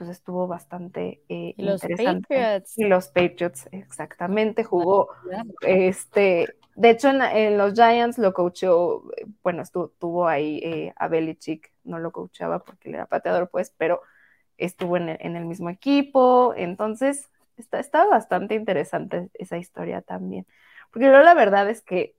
[0.00, 2.34] pues estuvo bastante eh, los interesante.
[2.34, 2.78] Patriots.
[2.78, 5.10] Y los Patriots, exactamente, jugó,
[5.60, 9.02] este, de hecho en, los Giants lo coachó,
[9.42, 13.74] bueno, estuvo, tuvo ahí eh, a Belichick, no lo coachaba porque él era pateador, pues,
[13.76, 14.00] pero
[14.56, 20.46] estuvo en el, mismo equipo, entonces está, está, bastante interesante esa historia también.
[20.90, 22.14] Porque yo la verdad es que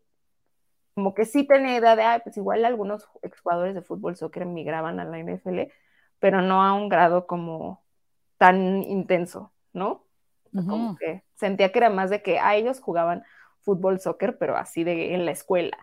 [0.93, 5.05] como que sí tenía idea de, pues igual algunos exjugadores de fútbol soccer migraban a
[5.05, 5.71] la NFL,
[6.19, 7.83] pero no a un grado como
[8.37, 10.05] tan intenso, ¿no?
[10.53, 13.23] Como que sentía que era más de que a ellos jugaban
[13.61, 15.77] fútbol soccer, pero así de en la escuela,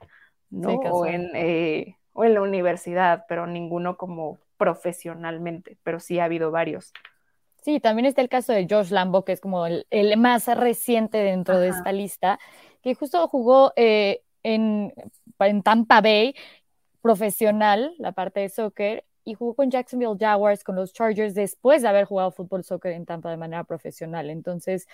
[0.50, 0.74] ¿no?
[0.74, 6.50] o, en, eh, o en la universidad, pero ninguno como profesionalmente, pero sí ha habido
[6.50, 6.92] varios.
[7.62, 9.86] Sí, también está el caso de Josh Lambo, que es como el,
[10.18, 12.38] más reciente dentro de esta lista,
[12.82, 14.92] que justo jugó eh, en,
[15.38, 16.34] en Tampa Bay
[17.00, 21.88] profesional, la parte de soccer, y jugó con Jacksonville Jaguars, con los Chargers, después de
[21.88, 24.30] haber jugado fútbol soccer en Tampa de manera profesional.
[24.30, 24.86] Entonces,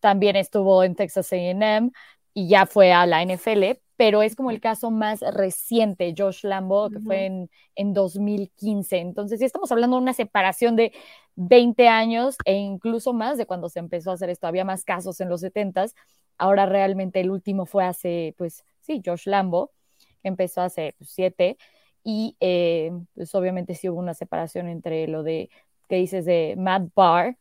[0.00, 1.92] también estuvo en Texas AM
[2.32, 6.90] y ya fue a la NFL, pero es como el caso más reciente, Josh Lambo,
[6.90, 8.98] que fue en, en 2015.
[8.98, 10.92] Entonces, sí estamos hablando de una separación de
[11.36, 14.46] 20 años e incluso más de cuando se empezó a hacer esto.
[14.46, 15.94] Había más casos en los 70s.
[16.38, 19.72] Ahora realmente el último fue hace, pues sí, Josh Lambo,
[20.22, 21.58] que empezó hace pues, siete.
[22.04, 25.50] Y eh, pues obviamente sí hubo una separación entre lo de
[25.88, 27.36] que dices de Matt Barr,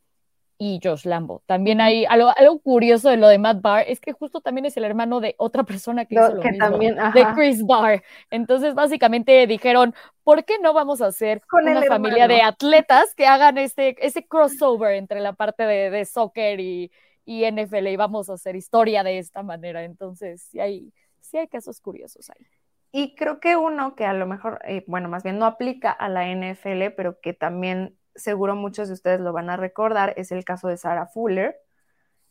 [0.58, 1.44] y Josh Lambo.
[1.46, 4.78] También hay algo, algo, curioso de lo de Matt Barr, es que justo también es
[4.78, 8.04] el hermano de otra persona que hizo lo mismo, de Chris Barr.
[8.30, 13.58] Entonces, básicamente dijeron, ¿por qué no vamos a hacer una familia de atletas que hagan
[13.58, 16.92] este, ese crossover entre la parte de, de soccer y,
[17.26, 19.84] y, NFL y vamos a hacer historia de esta manera?
[19.84, 20.94] Entonces, sí hay,
[21.34, 22.46] sí hay casos curiosos ahí.
[22.91, 26.10] Y creo que uno que a lo mejor, eh, bueno, más bien no aplica a
[26.10, 30.46] la NFL, pero que también seguro muchos de ustedes lo van a recordar, es el
[30.46, 31.56] caso de Sarah Fuller,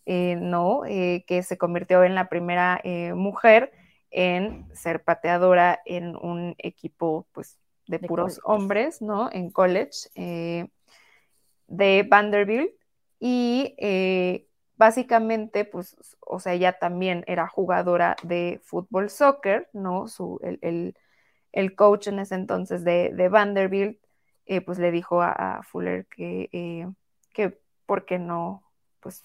[0.06, 0.84] eh, ¿no?
[0.86, 2.80] Eh, que se convirtió en la primera
[3.16, 3.72] mujer
[4.12, 9.30] en ser pateadora en un equipo, pues, de, puros hombres, ¿no?
[9.32, 10.08] En college
[11.66, 12.70] de Vanderbilt.
[13.18, 13.74] Y
[14.82, 20.08] básicamente, pues, o sea, ella también era jugadora de fútbol soccer, ¿no?
[20.08, 24.00] Su, el, coach en ese entonces de, de Vanderbilt
[24.46, 26.88] eh, pues le dijo a, Fuller que, eh,
[27.32, 28.64] que por qué no,
[28.98, 29.22] pues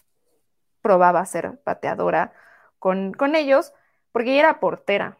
[0.81, 2.33] probaba ser pateadora
[2.77, 3.73] con, con ellos,
[4.11, 5.17] porque ella era portera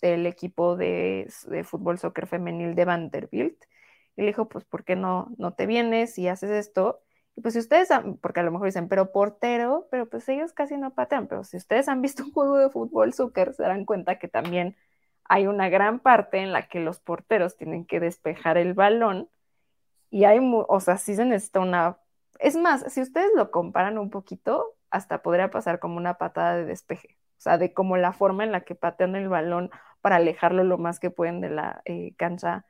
[0.00, 1.28] del equipo de,
[1.64, 3.64] fútbol soccer femenil de Vanderbilt.
[4.16, 7.02] Y le dijo, pues, ¿por qué no, no te vienes y haces esto?
[7.42, 7.88] Pues si ustedes,
[8.20, 11.56] porque a lo mejor dicen, pero portero, pero pues ellos casi no patean, pero si
[11.56, 14.76] ustedes han visto un juego de fútbol soccer, se darán cuenta que también
[15.24, 19.28] hay una gran parte en la que los porteros tienen que despejar el balón
[20.10, 21.98] y hay, o sea, sí se necesita una...
[22.38, 26.64] Es más, si ustedes lo comparan un poquito, hasta podría pasar como una patada de
[26.64, 29.70] despeje, o sea, de como la forma en la que patean el balón
[30.00, 32.64] para alejarlo lo más que pueden de la eh, cancha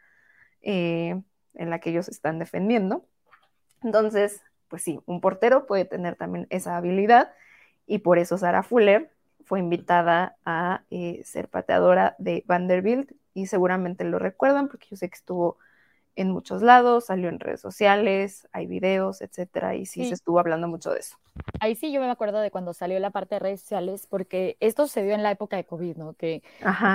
[0.62, 1.22] eh,
[1.54, 3.06] en la que ellos están defendiendo.
[3.82, 7.32] Entonces, pues sí, un portero puede tener también esa habilidad
[7.86, 9.10] y por eso Sara Fuller
[9.44, 15.08] fue invitada a eh, ser pateadora de Vanderbilt y seguramente lo recuerdan porque yo sé
[15.08, 15.58] que estuvo
[16.18, 20.66] en muchos lados, salió en redes sociales, hay videos, etcétera, y sí, se estuvo hablando
[20.66, 21.16] mucho de eso.
[21.60, 24.88] Ahí sí yo me acuerdo de cuando salió la parte de redes sociales, porque esto
[24.88, 26.14] se dio en la época de COVID, ¿no?
[26.14, 26.42] Que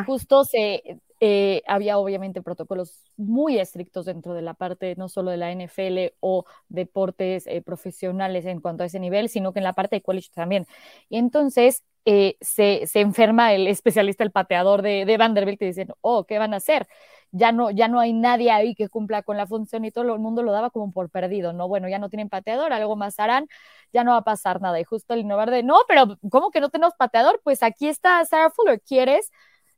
[0.05, 5.38] justo se eh, había obviamente protocolos muy estrictos dentro de la parte no solo de
[5.38, 9.71] la NFL o deportes eh, profesionales en cuanto a ese nivel, sino que en la
[9.71, 10.67] parte de college también.
[11.07, 15.93] Y entonces eh, se, se, enferma el especialista, el pateador de, de, Vanderbilt, y dicen,
[16.01, 16.89] oh, ¿qué van a hacer?
[17.31, 20.19] Ya no, ya no hay nadie ahí que cumpla con la función y todo el
[20.19, 21.69] mundo lo daba como por perdido, ¿no?
[21.69, 23.48] Bueno, ya no tienen pateador, algo más harán,
[23.93, 24.77] ya no va a pasar nada.
[24.81, 27.39] Y justo el innovar de, no, pero ¿cómo que no tenemos pateador?
[27.45, 29.31] Pues aquí está Sarah Fuller, ¿quieres?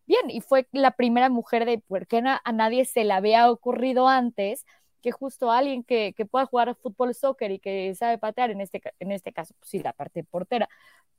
[0.08, 4.66] Bien, y fue la primera mujer de, porque a nadie se le había ocurrido antes
[5.02, 8.82] que justo alguien que, que, pueda jugar fútbol, soccer y que sabe patear, en este,
[9.00, 10.68] en este caso, pues sí, la parte portera,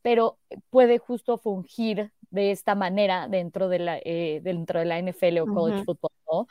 [0.02, 0.38] pero
[0.70, 5.46] puede justo fungir de esta manera dentro de la, eh, dentro de la NFL o
[5.46, 6.46] college football, ¿no?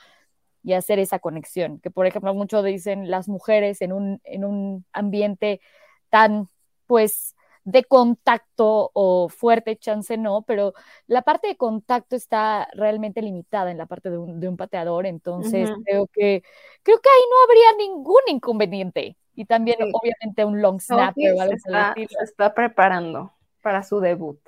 [0.63, 4.85] Y hacer esa conexión, que por ejemplo muchos dicen las mujeres en un, en un
[4.93, 5.61] ambiente
[6.09, 6.47] tan,
[6.87, 7.34] pues,
[7.65, 10.73] de contacto o fuerte chance no, pero
[11.07, 16.07] la parte de contacto está realmente limitada en la parte de un, pateador, entonces creo
[16.07, 16.43] que
[16.83, 19.17] creo que ahí no habría ningún inconveniente.
[19.37, 24.39] Y también obviamente un long snap está, se está preparando para su debut.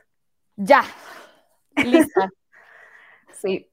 [0.55, 0.83] Ya,
[1.75, 2.29] lista.
[3.33, 3.69] sí.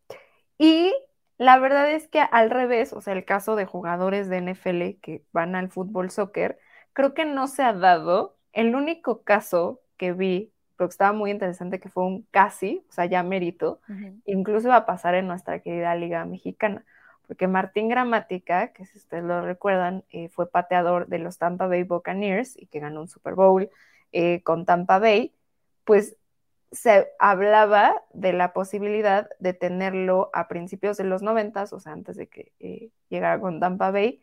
[0.59, 0.92] Y
[1.38, 5.24] la verdad es que al revés, o sea, el caso de jugadores de NFL que
[5.32, 6.59] van al fútbol soccer,
[6.92, 8.34] creo que no se ha dado.
[8.55, 12.93] El único caso que vi, pero que estaba muy interesante, que fue un casi, o
[12.93, 13.81] sea, ya mérito,
[14.25, 16.85] incluso va a pasar en nuestra querida Liga Mexicana,
[17.27, 21.83] porque Martín Gramática, que si ustedes lo recuerdan, eh, fue pateador de los Tampa Bay
[21.83, 23.69] Buccaneers y que ganó un Super Bowl
[24.13, 25.35] eh, con Tampa Bay,
[25.85, 26.17] pues
[26.71, 32.17] se hablaba de la posibilidad de tenerlo a principios de los noventas, o sea, antes
[32.17, 34.23] de que eh, llegara con Tampa Bay,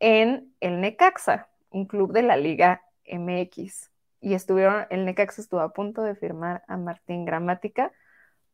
[0.00, 3.90] en el Necaxa, un club de la Liga MX.
[4.20, 7.92] Y estuvieron, el Necaxa estuvo a punto de firmar a Martín Gramática,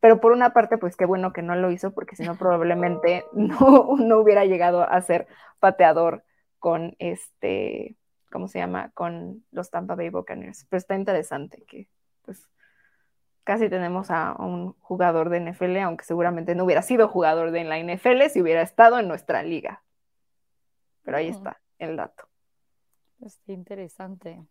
[0.00, 3.24] pero por una parte, pues qué bueno que no lo hizo, porque si no, probablemente
[3.32, 5.26] no, no hubiera llegado a ser
[5.58, 6.24] pateador
[6.58, 7.96] con este,
[8.30, 8.90] ¿cómo se llama?
[8.94, 10.66] Con los Tampa Bay Buccaneers.
[10.68, 11.88] Pero está interesante que,
[12.22, 12.48] pues,
[13.44, 17.78] casi tenemos a un jugador de NFL, aunque seguramente no hubiera sido jugador de la
[17.78, 19.82] NFL si hubiera estado en nuestra liga.
[21.02, 22.28] Pero ahí está el dato.
[23.20, 24.42] Está interesante.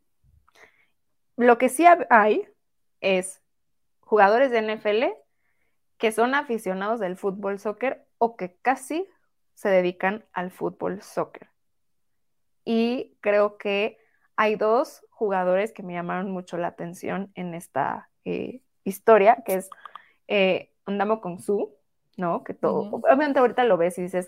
[1.37, 2.47] Lo que sí hay
[3.01, 3.41] es
[3.99, 5.05] jugadores de NFL
[5.97, 9.07] que son aficionados del fútbol soccer o que casi
[9.53, 11.49] se dedican al fútbol soccer.
[12.65, 13.97] Y creo que
[14.35, 19.69] hay dos jugadores que me llamaron mucho la atención en esta eh, historia, que es
[20.27, 21.75] eh, Andamo con Su,
[22.17, 22.43] ¿no?
[22.43, 24.27] Que todo, obviamente ahorita lo ves y dices,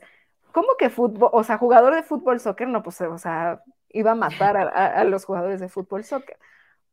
[0.51, 4.15] ¿cómo que fútbol, o sea, jugador de fútbol soccer, no, pues, o sea, iba a
[4.15, 6.37] matar a, los jugadores de fútbol soccer.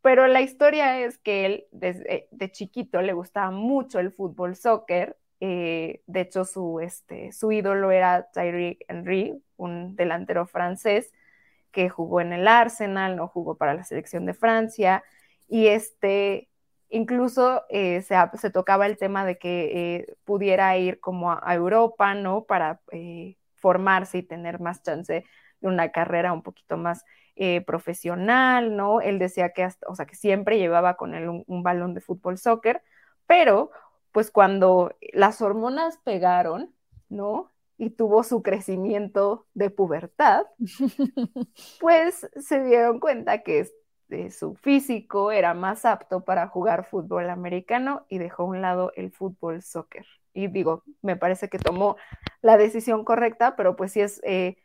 [0.02, 5.16] Pero la historia es que él desde de chiquito le gustaba mucho el fútbol soccer.
[5.40, 11.12] Eh, de hecho, su, este, su ídolo era Thierry Henry, un delantero francés
[11.72, 15.02] que jugó en el Arsenal, no jugó para la selección de Francia.
[15.48, 16.48] Y este,
[16.94, 22.44] Incluso eh, se, tocaba el tema de que eh, pudiera ir como a, Europa, ¿no?
[22.44, 22.80] Para
[23.64, 25.24] formarse y tener más chance
[25.60, 27.02] de una carrera un poquito más
[27.66, 29.00] profesional, ¿no?
[29.00, 32.82] Él decía que, o sea, que siempre llevaba con él un, balón de fútbol soccer,
[33.26, 33.70] pero
[34.12, 36.74] pues cuando las hormonas pegaron,
[37.08, 37.50] ¿no?
[37.78, 40.46] y tuvo su crecimiento de pubertad,
[41.80, 43.66] pues se dieron cuenta que
[44.08, 48.92] de su físico era más apto para jugar fútbol americano y dejó a un lado
[48.96, 50.06] el fútbol soccer.
[50.34, 51.96] Y digo, me parece que tomó
[52.42, 54.56] la decisión correcta, pero pues sí es eh,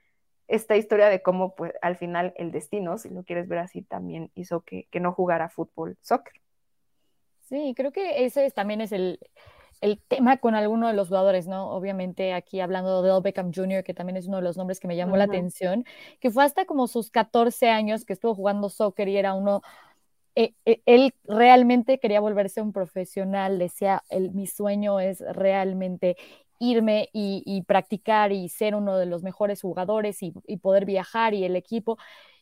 [0.48, 4.32] esta historia de cómo pues al final el destino, si lo quieres ver así, también
[4.36, 6.34] hizo que, que no jugara fútbol soccer.
[7.48, 9.20] Sí, creo que ese también es el,
[9.82, 11.70] el tema con alguno de los jugadores, ¿no?
[11.72, 14.88] Obviamente aquí hablando de Del Beckham Jr., que también es uno de los nombres que
[14.88, 15.86] me llamó la atención,
[16.20, 19.62] que fue hasta como sus 14 años que estuvo jugando soccer y era uno,
[20.36, 26.18] eh, eh, él realmente quería volverse un profesional, decía, el, mi sueño es realmente
[26.60, 31.56] irme y, practicar y ser uno de los mejores jugadores y poder viajar y el
[31.56, 31.98] equipo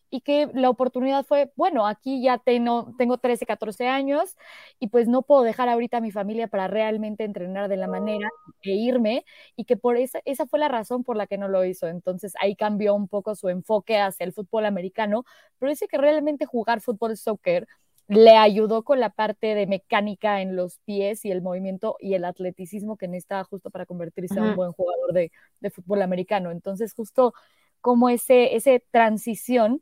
[0.09, 4.35] y que la oportunidad fue, bueno, aquí ya tengo, tengo 13, 14 años
[4.79, 8.29] y pues no puedo dejar ahorita a mi familia para realmente entrenar de la manera
[8.61, 11.65] e irme y que por esa, esa fue la razón por la que no lo
[11.65, 11.87] hizo.
[11.87, 15.25] Entonces ahí cambió un poco su enfoque hacia el fútbol americano,
[15.59, 17.67] pero dice que realmente jugar fútbol soccer
[18.07, 22.23] le ayudó con la parte de mecánica en los pies y el movimiento y el
[22.23, 26.51] atleticismo que necesitaba justo para convertirse en un buen jugador de, de, fútbol americano.
[26.51, 27.33] Entonces, justo
[27.81, 29.81] como ese, ese transición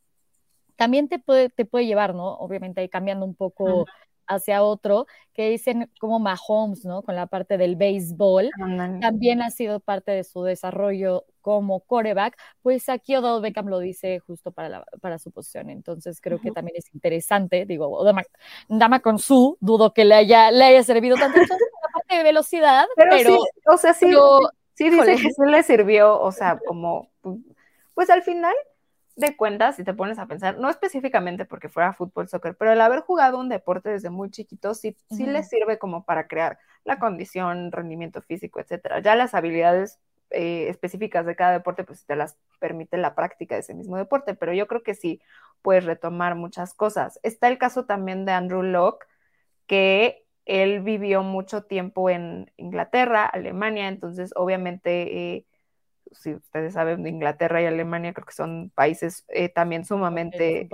[0.76, 2.34] también te puede, te puede llevar, ¿no?
[2.36, 3.86] Obviamente cambiando un poco
[4.28, 7.01] hacia otro, que dicen como Mahomes, ¿no?
[7.01, 8.49] Con la parte del béisbol,
[9.01, 14.19] también ha sido parte de su desarrollo como coreback, pues aquí Odell Beckham lo dice
[14.19, 18.03] justo para, para su posición, entonces creo que también es interesante, digo,
[18.67, 22.23] dama, con su, dudo que le haya, le haya servido tanto en la parte de
[22.23, 24.11] velocidad, pero, sí, o sea, sí,
[24.73, 27.11] sí dice que sí le sirvió, o sea, como,
[27.93, 28.55] pues al final
[29.16, 32.82] de cuentas, si te pones a pensar, no específicamente porque fuera fútbol, soccer, pero el
[32.82, 36.99] haber jugado un deporte desde muy chiquito sí, sí le sirve como para crear la
[36.99, 38.99] condición, rendimiento físico, etcétera.
[38.99, 39.99] Ya las habilidades
[40.32, 44.36] eh, específicas de cada deporte, pues te las permite la práctica de ese mismo deporte,
[44.36, 45.22] pero yo creo que sí
[45.61, 47.20] puedes retomar muchas cosas.
[47.24, 49.05] Está el caso también de Andrew Locke,
[49.66, 55.36] que él vivió mucho tiempo en Inglaterra, Alemania, entonces obviamente...
[55.36, 55.45] Eh,
[56.16, 60.70] si ustedes saben, Inglaterra y Alemania creo que son países eh, también sumamente,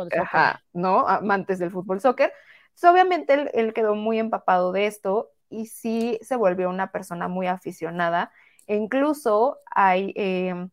[0.74, 1.08] ¿no?
[1.08, 2.32] Amantes del fútbol soccer.
[2.74, 7.48] Pues, obviamente él, quedó muy empapado de esto y sí se volvió una persona muy
[7.48, 8.32] aficionada.
[8.68, 10.70] E incluso hay, em,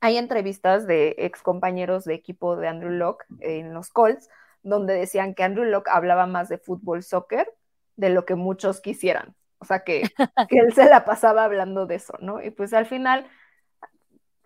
[0.00, 4.28] hay entrevistas de ex compañeros de equipo de Andrew Locke en los Colts,
[4.62, 7.52] donde decían que Andrew Locke hablaba más de fútbol, soccer,
[7.96, 9.34] de lo que muchos quisieran.
[9.58, 10.02] O sea, que,
[10.48, 12.42] que él se la pasaba hablando de eso, ¿no?
[12.42, 13.26] Y pues al final,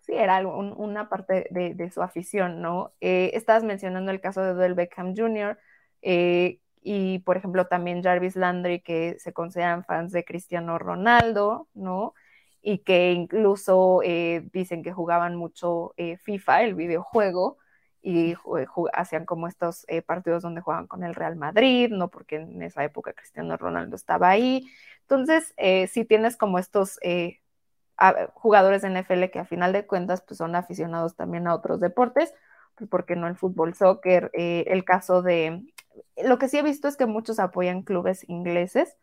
[0.07, 2.93] sí, era una parte de, su afición, ¿no?
[3.01, 5.59] Eh, estabas mencionando el caso de Odell Beckham Jr.,
[6.03, 12.15] eh, y por ejemplo también Jarvis Landry, que se consideran fans de Cristiano Ronaldo, ¿no?
[12.63, 17.59] Y que incluso eh, dicen que jugaban mucho FIFA, el videojuego,
[18.03, 18.35] y
[18.93, 22.09] hacían como estos partidos donde jugaban con el Real Madrid, ¿no?
[22.09, 24.65] Porque en esa época Cristiano Ronaldo estaba ahí.
[25.03, 25.55] Entonces,
[25.91, 27.01] sí tienes como estos
[28.35, 32.35] jugadores de NFL que a final de cuentas pues son aficionados también a otros deportes,
[32.75, 35.63] pues porque no el fútbol, soccer, eh, el caso de,
[36.17, 38.97] lo que sí he visto es que muchos apoyan clubes ingleses,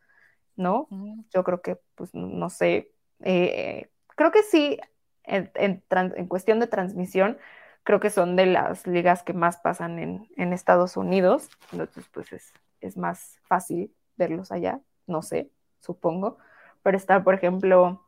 [0.56, 0.88] ¿no?
[1.34, 2.92] Yo creo que, pues, no sé,
[3.22, 4.80] eh, creo que sí,
[5.24, 7.38] en, en, cuestión de transmisión,
[7.84, 12.32] creo que son de las ligas que más pasan en, en Estados Unidos, entonces, pues,
[12.34, 16.38] es, es más fácil verlos allá, no sé, supongo,
[16.84, 18.03] pero estar, por ejemplo,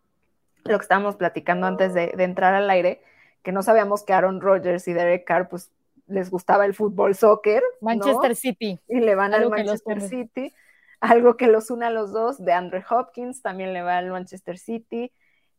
[0.66, 3.02] lo que estábamos platicando antes de, entrar al aire,
[3.44, 5.72] que no sabíamos que Aaron Rodgers y Derek Carr, pues
[6.08, 7.64] les gustaba el fútbol, soccer.
[7.82, 8.80] Manchester City.
[8.88, 10.54] Y le van al Manchester City.
[11.00, 12.44] Algo que los une a los dos.
[12.44, 15.12] De Andre Hopkins también le va al Manchester City.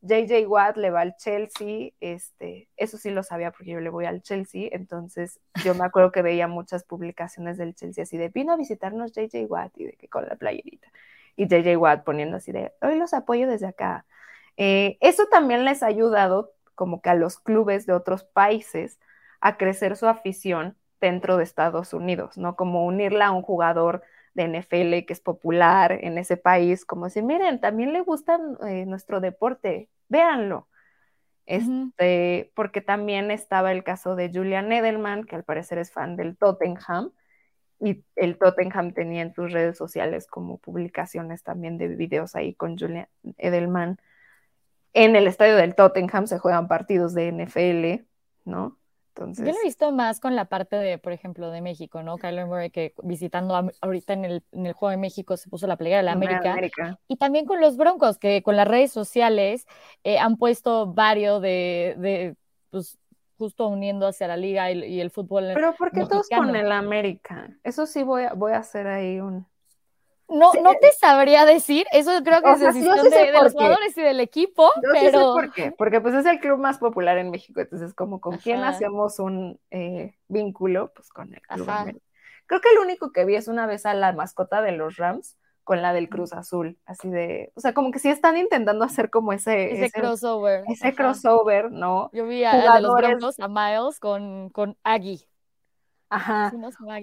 [0.02, 1.90] JJ Watt le va al Chelsea.
[2.00, 4.68] Este, eso sí lo sabía porque yo le voy al Chelsea.
[4.72, 9.12] Entonces yo me acuerdo que veía muchas publicaciones del Chelsea así de vino a visitarnos
[9.12, 10.88] JJ Watt y de que con la playerita.
[11.36, 14.04] Y JJ Watt poniendo así de hoy los apoyo desde acá.
[14.56, 18.98] Eh, eso también les ha ayudado como que a los clubes de otros países
[19.40, 22.56] a crecer su afición dentro de Estados Unidos, ¿no?
[22.56, 24.02] Como unirla a un jugador
[24.34, 28.86] de NFL que es popular en ese país, como decir, miren, también le gusta eh,
[28.86, 30.68] nuestro deporte, véanlo.
[31.46, 36.36] Este, porque también estaba el caso de Julian Edelman, que al parecer es fan del
[36.36, 37.12] Tottenham,
[37.78, 42.78] y el Tottenham tenía en sus redes sociales como publicaciones también de videos ahí con
[42.78, 43.98] Julian Edelman
[44.96, 48.06] en el estadio del Tottenham se juegan partidos de NFL,
[48.48, 48.78] ¿no?
[49.08, 49.44] Entonces...
[49.46, 52.16] Yo lo he visto más con la parte de, por ejemplo, de México, ¿no?
[52.16, 55.76] Kyler Murray que visitando ahorita en el, en el, Juego de México se puso la
[55.76, 56.98] playera de la América.
[57.08, 59.66] Y también con los Broncos, que con las redes sociales
[60.02, 62.36] eh, han puesto varios de, de,
[62.70, 62.98] pues,
[63.36, 65.50] justo uniendo hacia la liga y, el fútbol.
[65.52, 67.50] Pero ¿por qué todos con el América?
[67.64, 69.46] Eso sí voy a, voy a hacer ahí un
[70.28, 74.20] no, no te sabría decir, eso creo que es decisión de, los jugadores y del
[74.20, 75.34] equipo, pero...
[75.34, 78.62] por qué, porque pues es el club más popular en México, entonces como con quién
[78.62, 82.00] hacemos un eh, vínculo, pues con el club
[82.48, 85.36] Creo que el único que vi es una vez a la mascota de los Rams
[85.64, 89.10] con la del Cruz Azul, así de, o sea, como que sí están intentando hacer
[89.10, 89.72] como ese...
[89.72, 90.62] Ese, crossover.
[90.68, 92.08] Ese crossover, ¿no?
[92.12, 95.26] Yo vi a, de los Broncos, a Miles con, con Aggie.
[96.08, 96.52] Ajá.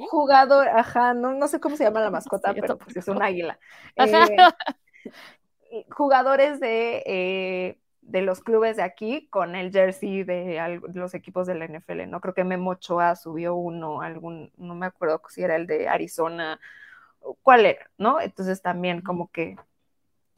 [0.10, 3.60] Jugador, ajá, no, no sé cómo se llama la mascota, pero pues es un águila.
[5.76, 11.48] Eh, jugadores de, eh, de los clubes de aquí con el jersey de los equipos
[11.48, 12.22] de la NFL, ¿no?
[12.22, 16.60] Creo que Memo Ochoa subió uno, algún, no me acuerdo si era el de Arizona,
[17.42, 18.22] cuál era, ¿no?
[18.22, 19.58] Entonces también como que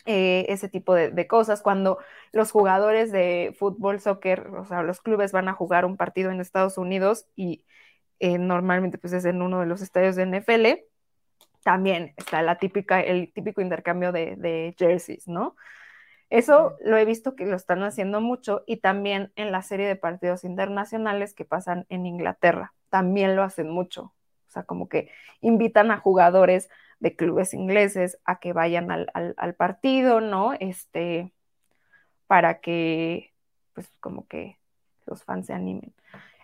[0.06, 1.62] eh, ese tipo de, de, cosas.
[1.62, 1.98] Cuando
[2.32, 6.40] los jugadores de fútbol, soccer, o sea, los clubes van a jugar un partido en
[6.40, 7.66] Estados Unidos y
[8.20, 10.86] eh, normalmente pues es en uno de los estadios de NFL,
[11.64, 15.56] también está la típica, el típico intercambio de, jerseys, ¿no?
[16.30, 19.96] Eso lo he visto que lo están haciendo mucho y también en la serie de
[19.96, 24.14] partidos internacionales que pasan en Inglaterra, también lo hacen mucho.
[24.48, 25.10] O sea, como que
[25.42, 30.54] invitan a jugadores de clubes ingleses a que vayan al, al partido, ¿no?
[30.54, 31.34] Este,
[32.28, 33.34] para que,
[33.74, 34.58] pues, como que
[35.06, 35.94] los fans se animen.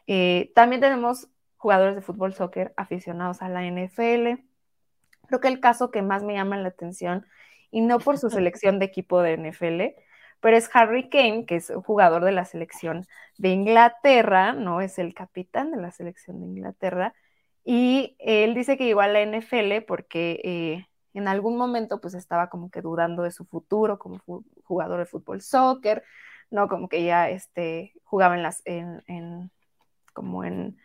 [0.07, 1.27] Eh, también tenemos
[1.61, 4.41] jugadores de fútbol soccer aficionados a la NFL.
[5.27, 7.27] Creo que el caso que más me llama la atención,
[7.69, 9.95] y no por su selección de equipo de NFL,
[10.39, 13.05] pero es Harry Kane, que es un jugador de la selección
[13.37, 14.81] de Inglaterra, ¿no?
[14.81, 17.13] Es el capitán de la selección de Inglaterra,
[17.63, 22.49] y él dice que llegó a la NFL porque eh, en algún momento pues estaba
[22.49, 24.19] como que dudando de su futuro como
[24.63, 26.03] jugador de fútbol soccer,
[26.49, 26.67] ¿no?
[26.67, 29.51] Como que ya este, jugaba en las, en
[30.13, 30.79] como en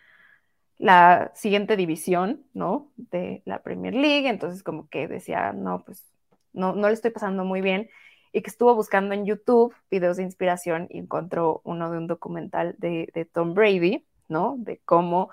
[0.79, 2.93] la siguiente división, ¿no?
[2.97, 6.05] De la Premier League, entonces como que decía, no, pues
[6.53, 7.89] no, no le estoy pasando muy bien,
[8.37, 12.75] y que estuvo buscando en YouTube videos de inspiración y encontró uno de un documental
[12.79, 14.57] de, Tom Brady, ¿no?
[14.59, 15.31] De cómo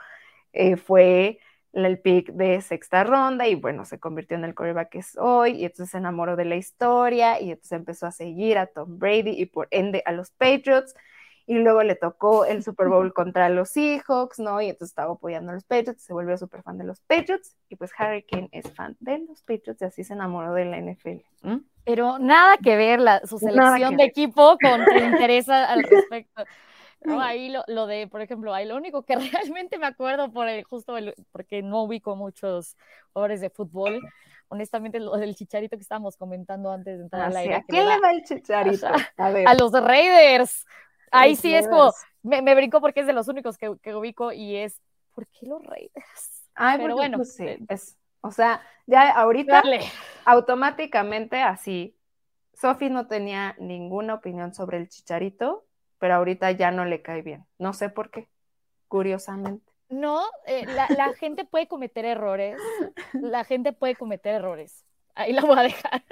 [0.53, 1.39] eh, fue
[1.73, 5.51] el pick de sexta ronda y bueno, se convirtió en el quarterback que es hoy
[5.51, 9.31] y entonces se enamoró de la historia y entonces empezó a seguir a Tom Brady
[9.31, 10.95] y por ende a los Patriots
[11.45, 14.61] y luego le tocó el Super Bowl contra los Seahawks, ¿no?
[14.61, 17.75] Y entonces estaba apoyando a los Patriots, se volvió súper fan de los Patriots y
[17.75, 21.59] pues Harry Kane es fan de los Patriots y así se enamoró de la NFL.
[21.83, 26.43] Pero nada que ver la, su selección de equipo con tu interés al respecto.
[27.05, 29.15] No, ahí lo, lo, de, por ejemplo, ahí lo único que
[29.59, 30.95] realmente me acuerdo por el, justo
[31.33, 32.77] porque no ubico muchos
[33.11, 33.99] jugadores de fútbol,
[34.47, 37.55] honestamente lo del chicharito que estábamos comentando antes de entrar al aire.
[37.55, 38.87] ¿A quién le va el chicharito?
[38.87, 40.65] A, a los Raiders.
[41.13, 41.91] Ahí sí es como,
[42.23, 44.81] me, me brinco porque es de los únicos que, que, ubico y es,
[45.13, 46.49] ¿por qué los Raiders?
[46.55, 47.17] Ay, pero bueno.
[47.17, 49.61] Pues, sí, es, o sea, ya ahorita
[50.25, 51.95] automáticamente así.
[52.53, 55.65] Sofi no tenía ninguna opinión sobre el chicharito,
[55.99, 57.45] pero ahorita ya no le cae bien.
[57.57, 58.29] No sé por qué,
[58.87, 59.71] curiosamente.
[59.89, 62.57] No, eh, la, la gente puede cometer errores.
[63.13, 64.85] La gente puede cometer errores.
[65.15, 66.03] Ahí la voy a dejar.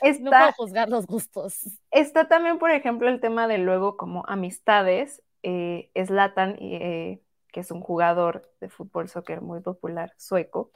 [0.00, 1.68] Está, no puedo juzgar los gustos.
[1.90, 5.22] Está también, por ejemplo, el tema de luego como amistades.
[5.42, 7.20] Eh, Zlatan, eh,
[7.52, 10.70] que es un jugador de fútbol soccer muy popular, sueco,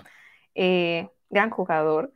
[0.54, 2.12] eh, gran jugador,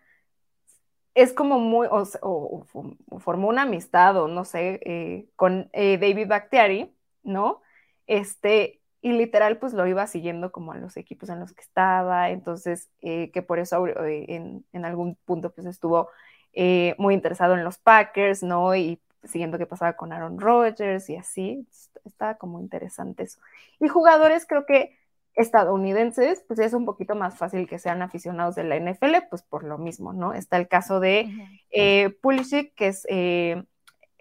[1.16, 2.66] es como muy, o, o,
[3.10, 7.62] o, formó una amistad, o no sé, eh, con eh, David Bakhtiari, ¿no?
[8.06, 12.28] Este, y literal, pues lo iba siguiendo como a los equipos en los que estaba,
[12.28, 16.10] entonces, eh, que por eso en, en, algún punto, pues estuvo
[16.56, 18.74] eh, muy interesado en los Packers, ¿no?
[18.74, 21.66] Y siguiendo qué pasaba con Aaron Rodgers y así,
[22.04, 23.38] está como interesante eso.
[23.78, 24.96] Y jugadores creo que
[25.34, 29.64] estadounidenses, pues es un poquito más fácil que sean aficionados de la NFL, pues por
[29.64, 30.32] lo mismo, ¿no?
[30.32, 31.28] Está el caso de
[31.70, 33.62] eh, Pulisic, que es eh,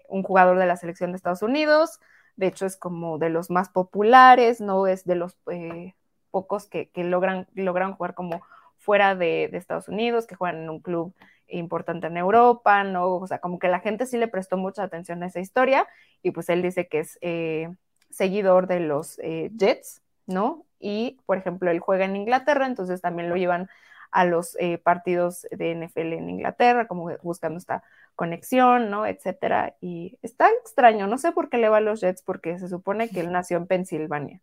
[0.08, 2.00] un jugador de la selección de Estados Unidos,
[2.36, 4.86] de hecho es como de los más populares, ¿no?
[4.86, 5.94] Es de los eh,
[6.30, 8.42] pocos que, que, logran, logran jugar como
[8.76, 11.14] fuera de, de Estados Unidos, que juegan en un club
[11.48, 13.16] importante en Europa, ¿no?
[13.16, 15.86] O sea, como que la gente sí le prestó mucha atención a esa historia
[16.22, 17.68] y pues él dice que es eh,
[18.10, 20.64] seguidor de los eh, Jets, ¿no?
[20.78, 23.68] Y, por ejemplo, él juega en Inglaterra, entonces también lo llevan
[24.10, 27.82] a los eh, partidos de NFL en Inglaterra, como buscando esta
[28.14, 29.06] conexión, ¿no?
[29.06, 29.76] Etcétera.
[29.80, 33.10] Y está extraño, no sé por qué le va a los Jets, porque se supone
[33.10, 34.40] que él nació en Pensilvania.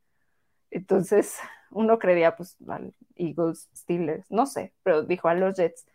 [0.71, 1.37] Entonces,
[1.71, 5.85] uno creía, pues, al Eagles, Steelers, no sé, pero dijo a los Jets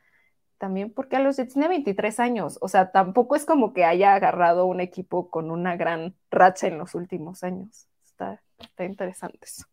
[0.59, 4.15] también porque a los Jets tiene 23 años, o sea, tampoco es como que haya
[4.15, 7.87] agarrado un equipo con una gran racha en los últimos años.
[8.05, 9.65] Está, está interesante eso.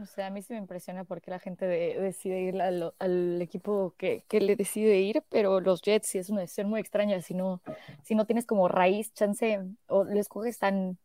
[0.00, 3.42] O sea, a mí sí me impresiona porque la gente de, decide ir al, al
[3.42, 7.20] equipo que, que, le decide ir, pero los Jets sí es una decisión muy extraña
[7.22, 7.60] si no,
[8.02, 10.96] si no tienes como raíz, chance, o les coges tan,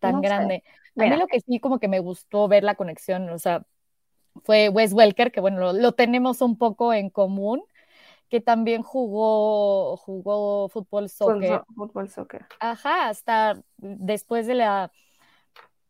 [0.00, 0.62] tan no grande.
[0.94, 1.02] Sé.
[1.02, 3.64] A mí lo que sí como que me gustó ver la conexión, o sea,
[4.44, 7.62] fue Wes Welker, que bueno, lo, lo tenemos un poco en común,
[8.30, 11.62] que también jugó, jugó fútbol soccer.
[11.74, 12.46] Fútbol soccer.
[12.60, 14.92] Ajá, hasta después de la,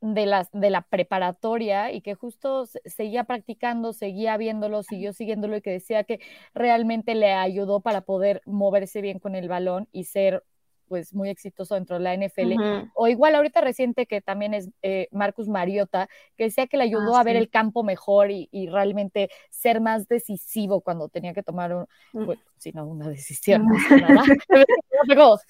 [0.01, 5.61] de la, de la preparatoria y que justo seguía practicando, seguía viéndolo, siguió siguiéndolo y
[5.61, 6.21] que decía que
[6.55, 10.43] realmente le ayudó para poder moverse bien con el balón y ser
[10.91, 12.53] pues muy exitoso dentro de la NFL.
[12.53, 12.91] Uh -huh.
[12.95, 17.15] O igual ahorita reciente que también es eh, Marcus Mariota, que decía que le ayudó
[17.15, 17.43] ah, a ver sí.
[17.43, 21.87] el campo mejor y, y, realmente ser más decisivo cuando tenía que tomar un, uh
[22.13, 22.27] -huh.
[22.27, 23.63] bueno, si no, una decisión.
[23.63, 25.41] Uh -huh.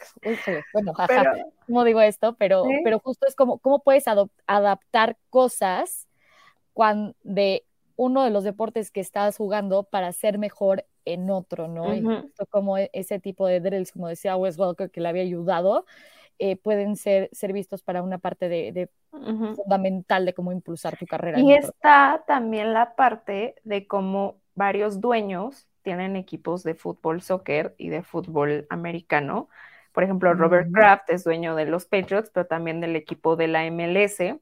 [0.75, 2.37] bueno, jaja, pero, ¿cómo digo esto?
[2.39, 2.81] Pero, ¿sí?
[2.85, 4.05] pero justo es como, ¿cómo puedes
[4.47, 6.07] adaptar cosas
[6.75, 7.65] cuando de
[7.97, 11.85] uno de los deportes que estás jugando para ser mejor en otro, ¿no?
[11.85, 12.33] Uh -huh.
[12.41, 15.85] Y como e, ese tipo de drills, como decía Wes Welker, que le había ayudado,
[16.39, 19.57] eh, pueden ser, ser vistos para una parte de, de uh -huh.
[19.57, 21.39] fundamental de cómo impulsar tu carrera.
[21.39, 27.91] Y está también la parte de cómo varios dueños tienen equipos de fútbol, soccer y
[27.91, 29.49] de fútbol americano.
[29.93, 30.75] Por ejemplo, Robert uh -huh.
[30.75, 34.41] Kraft es dueño de los Patriots, pero también del equipo de la MLS,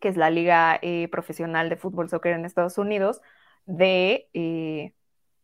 [0.00, 3.20] que es la liga eh, profesional de fútbol, soccer en Estados Unidos,
[3.66, 4.28] de...
[4.34, 4.94] Eh,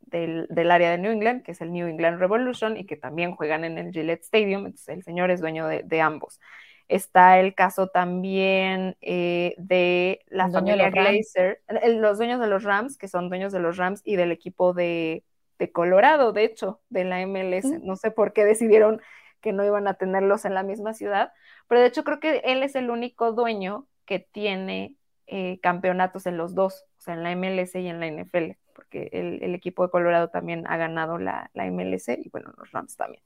[0.01, 3.35] del, del, área de New England, que es el New England Revolution, y que también
[3.35, 6.41] juegan en el Gillette Stadium, entonces el señor es dueño de, de ambos.
[6.89, 11.61] Está el caso también eh, de la familia Glazer,
[11.99, 15.25] los dueños de los Rams, que son dueños de los Rams y del equipo de,
[15.59, 17.65] de Colorado, de hecho, de la MLS.
[17.65, 17.85] Mm.
[17.85, 19.03] No sé por qué decidieron
[19.41, 21.33] que no iban a tenerlos en la misma ciudad,
[21.67, 24.95] pero de hecho creo que él es el único dueño que tiene
[25.27, 29.09] eh, campeonatos en los dos, o sea, en la MLS y en la NFL porque
[29.13, 32.97] el, el, equipo de Colorado también ha ganado la, la MLC y bueno, los Rams
[32.97, 33.23] también.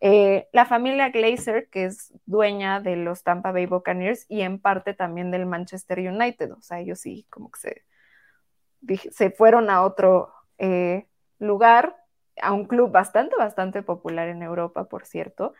[0.00, 4.94] Eh, la familia Glazer, que es dueña de los Tampa Bay Buccaneers y en parte
[4.94, 7.82] también del Manchester United, o sea, ellos sí como que se
[9.10, 11.06] se fueron a otro eh,
[11.38, 11.96] lugar,
[12.40, 15.54] a un club bastante, bastante popular en Europa, por cierto.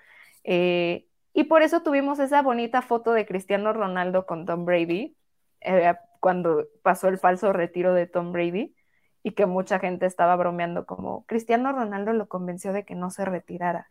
[0.45, 5.17] Eh, y por eso tuvimos esa bonita foto de Cristiano Ronaldo con Tom Brady,
[5.61, 8.75] eh, cuando pasó el falso retiro de Tom Brady,
[9.23, 13.25] y que mucha gente estaba bromeando como Cristiano Ronaldo lo convenció de que no se
[13.25, 13.89] retirara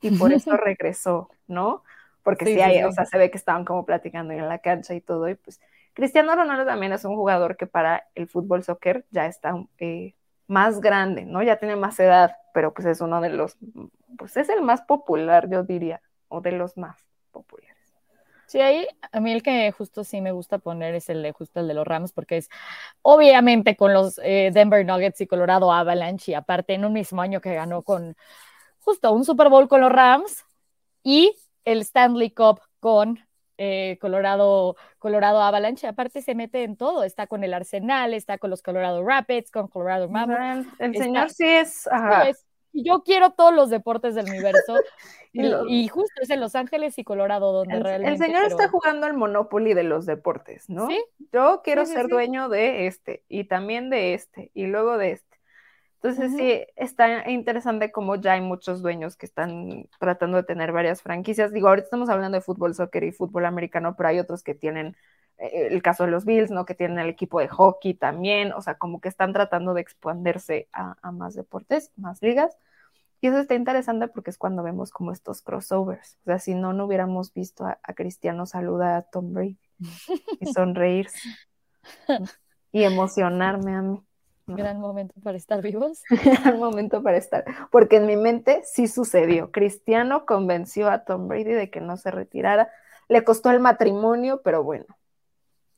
[0.00, 1.82] y por eso regresó, ¿no?
[2.22, 5.00] Porque sí, hay, o sea, se ve que estaban como platicando en la cancha y
[5.00, 5.60] todo, y pues
[5.94, 10.14] Cristiano Ronaldo también es un jugador que para el fútbol soccer ya está eh,
[10.46, 11.42] más grande, ¿no?
[11.42, 13.56] Ya tiene más edad, pero pues es uno de los,
[14.18, 16.96] pues es el más popular, yo diría, o de los más
[17.30, 17.63] populares.
[18.46, 21.60] Sí, ahí a mí el que justo sí me gusta poner es el de justo
[21.60, 22.48] el de los Rams, porque es
[23.02, 27.40] obviamente con los eh, Denver Nuggets y Colorado Avalanche, y aparte en un mismo año
[27.40, 28.16] que ganó con
[28.80, 30.44] justo un Super Bowl con los Rams
[31.02, 31.34] y
[31.64, 33.18] el Stanley Cup con
[33.56, 38.50] eh, Colorado, Colorado Avalanche, aparte se mete en todo, está con el Arsenal, está con
[38.50, 40.68] los Colorado Rapids, con Colorado Mavericks.
[40.78, 41.88] El señor sí es,
[42.82, 44.74] yo quiero todos los deportes del universo
[45.32, 48.12] y, justo es en Los Ángeles y Colorado donde realmente.
[48.12, 50.86] El señor está jugando el Monopoly de los deportes, ¿no?
[50.88, 51.02] ¿Sí?
[51.32, 55.34] Yo quiero ser dueño de este y también de este y luego de este.
[56.02, 61.00] Entonces sí, está interesante como ya hay muchos dueños que están tratando de tener varias
[61.00, 61.50] franquicias.
[61.50, 64.98] Digo, ahorita estamos hablando de fútbol, soccer y fútbol americano, pero hay otros que tienen
[65.52, 66.64] el caso de los Bills, ¿no?
[66.64, 70.68] Que tienen el equipo de hockey también, o sea, como que están tratando de expandirse
[70.72, 72.56] a, más deportes, más ligas.
[73.20, 76.18] Y eso está interesante porque es cuando vemos como estos crossovers.
[76.22, 79.58] O sea, si no, no hubiéramos visto a, a Cristiano saludar a Tom Brady
[80.40, 81.18] y sonreírse
[82.72, 84.02] y emocionarme a mí.
[84.46, 86.02] Gran momento para estar vivos.
[86.42, 87.44] Gran momento para estar.
[87.70, 89.50] Porque en mi mente sí sucedió.
[89.50, 92.68] Cristiano convenció a Tom Brady de que no se retirara.
[93.08, 94.86] Le costó el matrimonio, pero bueno.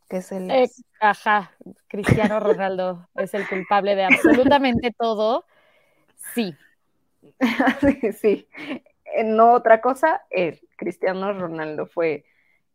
[0.09, 0.51] Que es el.
[0.51, 0.69] Eh,
[1.01, 1.53] ajá,
[1.89, 5.45] Cristiano Ronaldo es el culpable de absolutamente todo.
[6.35, 6.55] Sí.
[8.21, 8.49] sí.
[9.05, 12.25] Eh, no otra cosa, él, Cristiano Ronaldo fue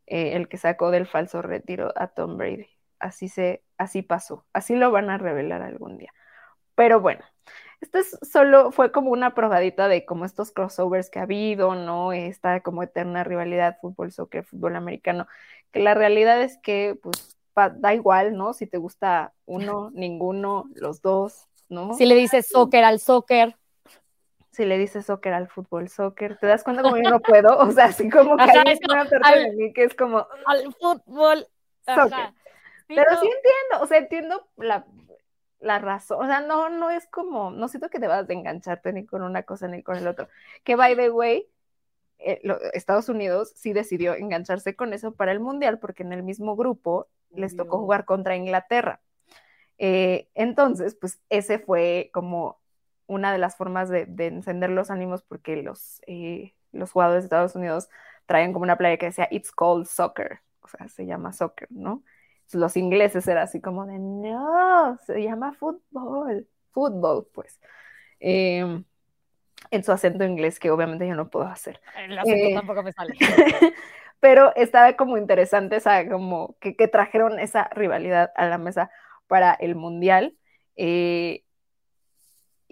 [0.06, 2.68] eh, el que sacó del falso retiro a Tom Brady
[3.02, 6.12] así se, así pasó, así lo van a revelar algún día.
[6.74, 7.22] Pero bueno,
[7.82, 12.12] esto es solo fue como una probadita de como estos crossovers que ha habido, ¿no?
[12.12, 15.26] Esta como eterna rivalidad fútbol, soccer, fútbol americano,
[15.72, 18.52] que la realidad es que pues da igual, ¿no?
[18.52, 21.94] Si te gusta uno, ninguno, los dos, ¿no?
[21.94, 23.56] Si le dices soccer al soccer.
[24.52, 27.58] Si le dices soccer al fútbol, soccer, ¿te das cuenta como yo no puedo?
[27.58, 30.26] O sea, así como que hay una parte de mí que es como...
[30.44, 31.48] Al fútbol,
[31.86, 32.34] soccer.
[32.86, 34.84] Pero sí entiendo, o sea, entiendo la,
[35.62, 39.06] la razón, o sea, no, no es como, no siento que debas de engancharte ni
[39.06, 40.28] con una cosa ni con el otro.
[40.64, 41.48] Que, by the way,
[42.18, 42.42] eh,
[42.74, 47.08] Estados Unidos sí decidió engancharse con eso para el Mundial, porque en el mismo grupo
[47.30, 49.00] les tocó jugar contra Inglaterra.
[49.78, 52.60] Eh, entonces, pues ese fue como
[53.06, 57.54] una de las formas de, encender los ánimos, porque los, eh, los jugadores de Estados
[57.54, 57.88] Unidos
[58.26, 62.02] traen como una playa que decía It's called soccer, o sea, se llama soccer, ¿no?
[62.52, 67.60] Los ingleses era así como de, no, se llama fútbol, fútbol, pues.
[68.20, 68.84] Em,
[69.70, 71.80] en su acento inglés, que obviamente yo no puedo hacer.
[71.96, 73.14] El acento eh, tampoco me sale.
[74.20, 78.90] pero estaba como interesante, esa, como que, que, trajeron esa rivalidad a la mesa
[79.26, 80.36] para el mundial.
[80.76, 81.44] Eh,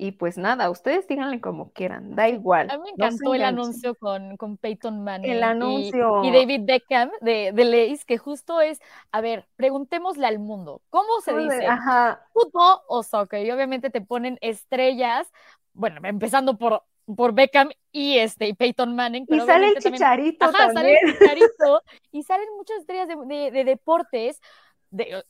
[0.00, 2.70] y pues nada, ustedes díganle como quieran, da igual.
[2.70, 5.30] A mí me encantó el anuncio con, con Peyton Manning.
[5.30, 6.24] El anuncio.
[6.24, 8.80] Y, David Beckham de, de Leis, que justo es,
[9.12, 11.66] a ver, preguntémosle al mundo, ¿cómo se dice?
[11.66, 12.26] Ajá.
[12.32, 13.44] ¿Fútbol o soccer?
[13.44, 15.30] Y obviamente te ponen estrellas,
[15.74, 16.82] bueno, empezando por
[17.16, 19.26] por Beckham y este Peyton Manning.
[19.28, 21.82] y sale el chicharito Ajá, sale el chicharito
[22.12, 24.40] y salen muchas estrellas de, de deportes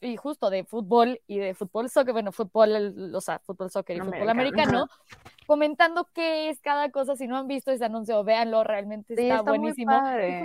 [0.00, 4.00] y justo de fútbol y de fútbol soccer, bueno, fútbol, o sea, fútbol soccer y
[4.00, 4.86] fútbol americano,
[5.46, 7.16] comentando qué es cada cosa.
[7.16, 9.92] Si no han visto ese anuncio, véanlo, realmente está, buenísimo.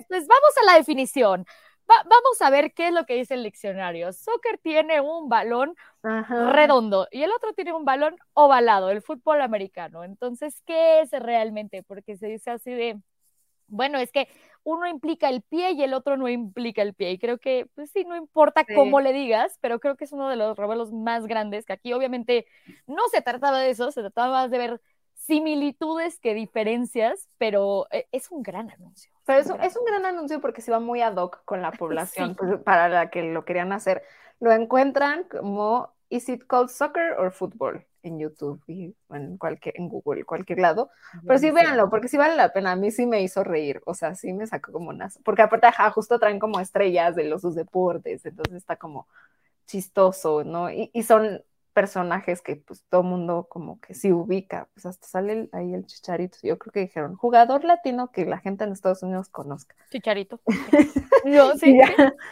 [0.08, 1.46] Pues vamos a la definición.
[1.88, 4.12] vamos a ver qué es lo que dice el diccionario.
[4.12, 10.04] Soccer tiene un balón redondo y el otro tiene un balón ovalado, el fútbol americano.
[10.04, 11.84] Entonces, ¿qué es realmente?
[11.84, 13.00] Porque se dice así de,
[13.68, 14.28] bueno, es que
[14.66, 17.12] uno implica el pie y el otro no implica el pie.
[17.12, 20.28] Y creo que, pues sí, no importa cómo le digas, pero creo que es uno
[20.28, 22.48] de los revelos más grandes, que aquí obviamente
[22.88, 24.82] no se trataba de eso, se trataba más de ver
[25.14, 29.12] similitudes que diferencias, pero eh, es un gran anuncio.
[29.26, 32.36] Pero es, es un gran anuncio porque se va muy ad hoc con la población
[32.36, 34.04] pues, para la que lo querían hacer.
[34.40, 37.82] Lo encuentran como ¿Is it called soccer or football?
[38.06, 40.90] En YouTube y en, cualquier, en Google, cualquier lado.
[41.26, 42.72] Pero sí, véanlo, porque sí vale la pena.
[42.72, 45.20] A mí sí me hizo reír, o sea, sí me sacó como unas.
[45.24, 49.08] Porque aparte, ajá, justo traen como estrellas de los sus deportes, entonces está como
[49.68, 50.70] chistoso, ¿no?
[50.72, 51.44] Y, y son
[51.76, 56.38] personajes que pues todo mundo como que sí ubica, pues hasta sale ahí el chicharito.
[56.42, 59.76] Yo creo que dijeron, jugador latino que la gente en Estados Unidos conozca.
[59.92, 60.40] Chicharito.
[61.26, 61.78] Yo sí.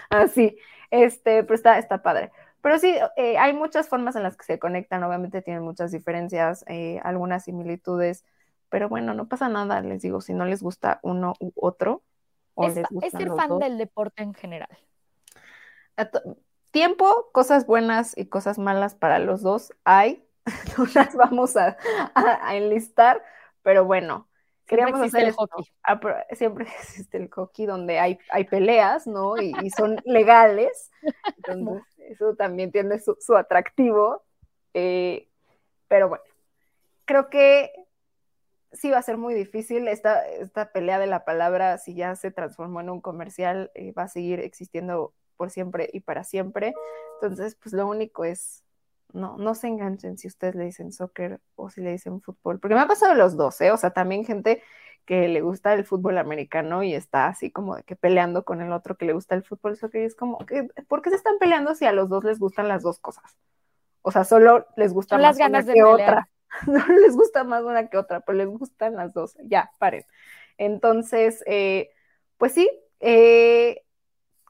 [0.09, 0.57] Así,
[0.89, 2.31] este, pero está, está padre.
[2.63, 6.63] Pero sí, eh, hay muchas formas en las que se conectan, obviamente tienen muchas diferencias,
[6.69, 8.23] eh, algunas similitudes,
[8.69, 12.03] pero bueno, no pasa nada, les digo, si no les gusta uno u otro.
[12.53, 14.69] O es, es ser fan del deporte en general.
[16.71, 20.25] Tiempo, cosas buenas y cosas malas para los dos hay,
[20.77, 21.75] no las vamos a,
[22.55, 23.21] enlistar,
[23.61, 24.29] pero bueno,
[24.67, 25.65] queríamos hacer el hockey.
[26.31, 29.35] Siempre existe el hockey donde hay, hay peleas, ¿no?
[29.35, 30.91] Y, y son legales.
[31.35, 34.23] Entonces, eso también tiene su, atractivo.
[34.73, 35.27] Eh,
[35.87, 36.23] pero bueno,
[37.05, 37.71] creo que
[38.71, 39.87] sí va a ser muy difícil.
[39.87, 44.03] Esta, esta pelea de la palabra, si ya se transformó en un comercial, eh, va
[44.03, 46.73] a seguir existiendo por siempre y para siempre.
[47.21, 48.63] Entonces, pues lo único es,
[49.11, 52.75] no, no se enganchen si ustedes le dicen soccer o si le dicen fútbol, porque
[52.75, 53.71] me ha pasado los dos, ¿eh?
[53.71, 54.61] O sea, también gente
[55.05, 58.71] que le gusta el fútbol americano y está así como de que peleando con el
[58.71, 61.37] otro que le gusta el fútbol soccer y es como, que, ¿por qué se están
[61.39, 63.37] peleando si a los dos les gustan las dos cosas?
[64.01, 66.29] O sea, solo les gusta más una que otra.
[66.67, 69.35] No les gusta más una que otra, pero les gustan las dos.
[69.43, 70.05] Ya, paren.
[70.57, 71.89] Entonces, eh,
[72.37, 73.83] pues sí, eh,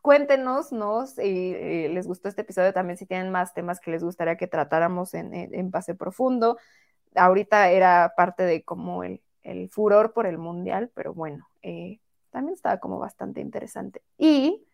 [0.01, 1.07] cuéntenos, ¿no?
[1.07, 1.21] Si
[1.55, 5.13] eh, les gustó este episodio, también si tienen más temas que les gustaría que tratáramos
[5.13, 6.57] en, en, Pase Profundo.
[7.15, 11.99] Ahorita era parte de como el, el furor por el mundial, pero bueno, eh,
[12.31, 14.01] también estaba como bastante interesante.
[14.17, 14.65] Y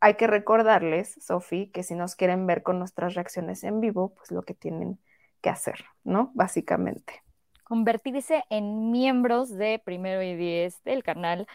[0.00, 4.30] hay que recordarles, Sofi, que si nos quieren ver con nuestras reacciones en vivo, pues
[4.30, 4.98] lo que tienen
[5.40, 6.30] que hacer, ¿no?
[6.34, 7.22] Básicamente.
[7.64, 11.46] Convertirse en miembros de Primero y Diez del canal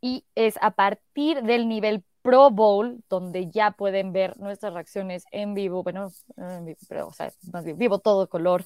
[0.00, 5.54] y es a partir del nivel Pro Bowl, donde ya pueden ver nuestras reacciones en
[5.54, 6.10] vivo, bueno,
[6.88, 8.64] pero, o sea, más bien vivo todo color,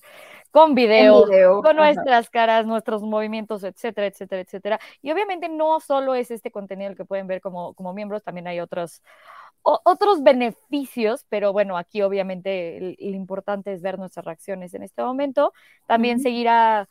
[0.50, 1.26] con video,
[1.60, 4.80] con nuestras caras, nuestros movimientos, etcétera, etcétera, etcétera.
[5.02, 8.46] Y obviamente no solo es este contenido el que pueden ver como, como miembros, también
[8.46, 9.02] hay otros,
[9.62, 15.52] otros beneficios, pero bueno, aquí obviamente el, importante es ver nuestras reacciones en este momento.
[15.86, 16.88] También seguir a,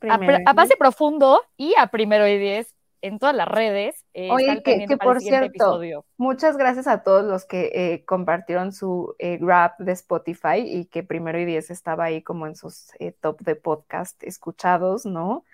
[0.00, 4.04] a, base profundo y a primero y diez en todas las redes.
[4.14, 5.80] Eh, Oye, que, por cierto,
[6.16, 11.02] muchas gracias a todos los que eh, compartieron su eh, grab de Spotify y que
[11.02, 15.44] primero y diez estaba ahí como en sus eh, top de podcast escuchados, ¿no?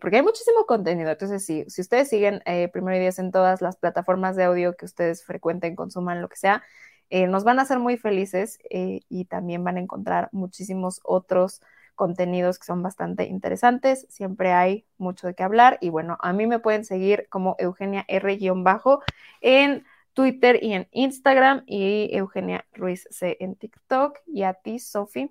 [0.00, 1.08] porque hay muchísimo contenido.
[1.08, 4.84] Entonces, sí, si ustedes siguen primero y diez en todas las plataformas de audio que
[4.84, 6.64] ustedes frecuenten, consuman, lo que sea,
[7.08, 11.62] nos van a hacer muy felices y también van a encontrar muchísimos otros
[11.98, 16.46] contenidos que son bastante interesantes, siempre hay mucho de qué hablar y bueno, a mí
[16.46, 19.02] me pueden seguir como Eugenia R-bajo
[19.42, 19.84] en
[20.14, 25.28] Twitter y en Instagram y Eugenia Ruiz C en TikTok y a ti, Sofi.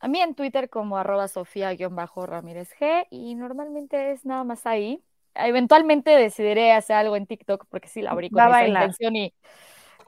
[0.00, 5.04] A mí en Twitter como arroba Sofía-Ramírez G y normalmente es nada más ahí.
[5.34, 9.34] Eventualmente decidiré hacer algo en TikTok porque sí la abrí con esa intención y,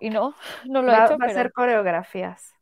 [0.01, 0.35] y no,
[0.67, 1.19] no lo he hecho.
[1.19, 2.55] Va a hacer coreografías.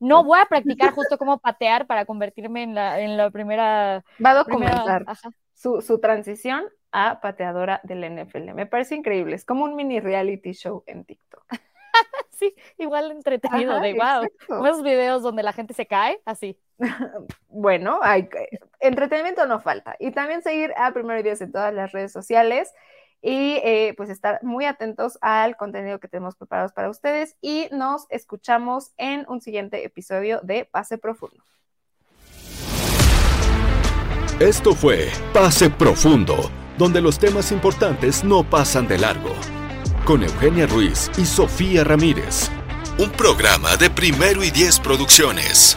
[0.00, 4.02] No voy a practicar justo cómo patear para convertirme en la, en la primera.
[4.24, 5.04] Va a documentar
[5.54, 8.54] su, su, transición a pateadora del NFL.
[8.54, 9.36] Me parece increíble.
[9.36, 11.44] Es como un mini reality show en TikTok.
[12.30, 14.64] sí, igual entretenido, de wow.
[14.66, 16.58] Esos videos donde la gente se cae, así.
[17.48, 18.28] bueno, hay,
[18.80, 19.96] entretenimiento no falta.
[19.98, 22.72] Y también seguir a Primero Días en todas las redes sociales
[23.22, 28.06] y eh, pues estar muy atentos al contenido que tenemos preparados para ustedes y nos
[28.10, 31.42] escuchamos en un siguiente episodio de Pase Profundo.
[34.40, 39.34] Esto fue Pase Profundo, donde los temas importantes no pasan de largo,
[40.06, 42.50] con Eugenia Ruiz y Sofía Ramírez.
[42.98, 45.76] Un programa de primero y diez producciones.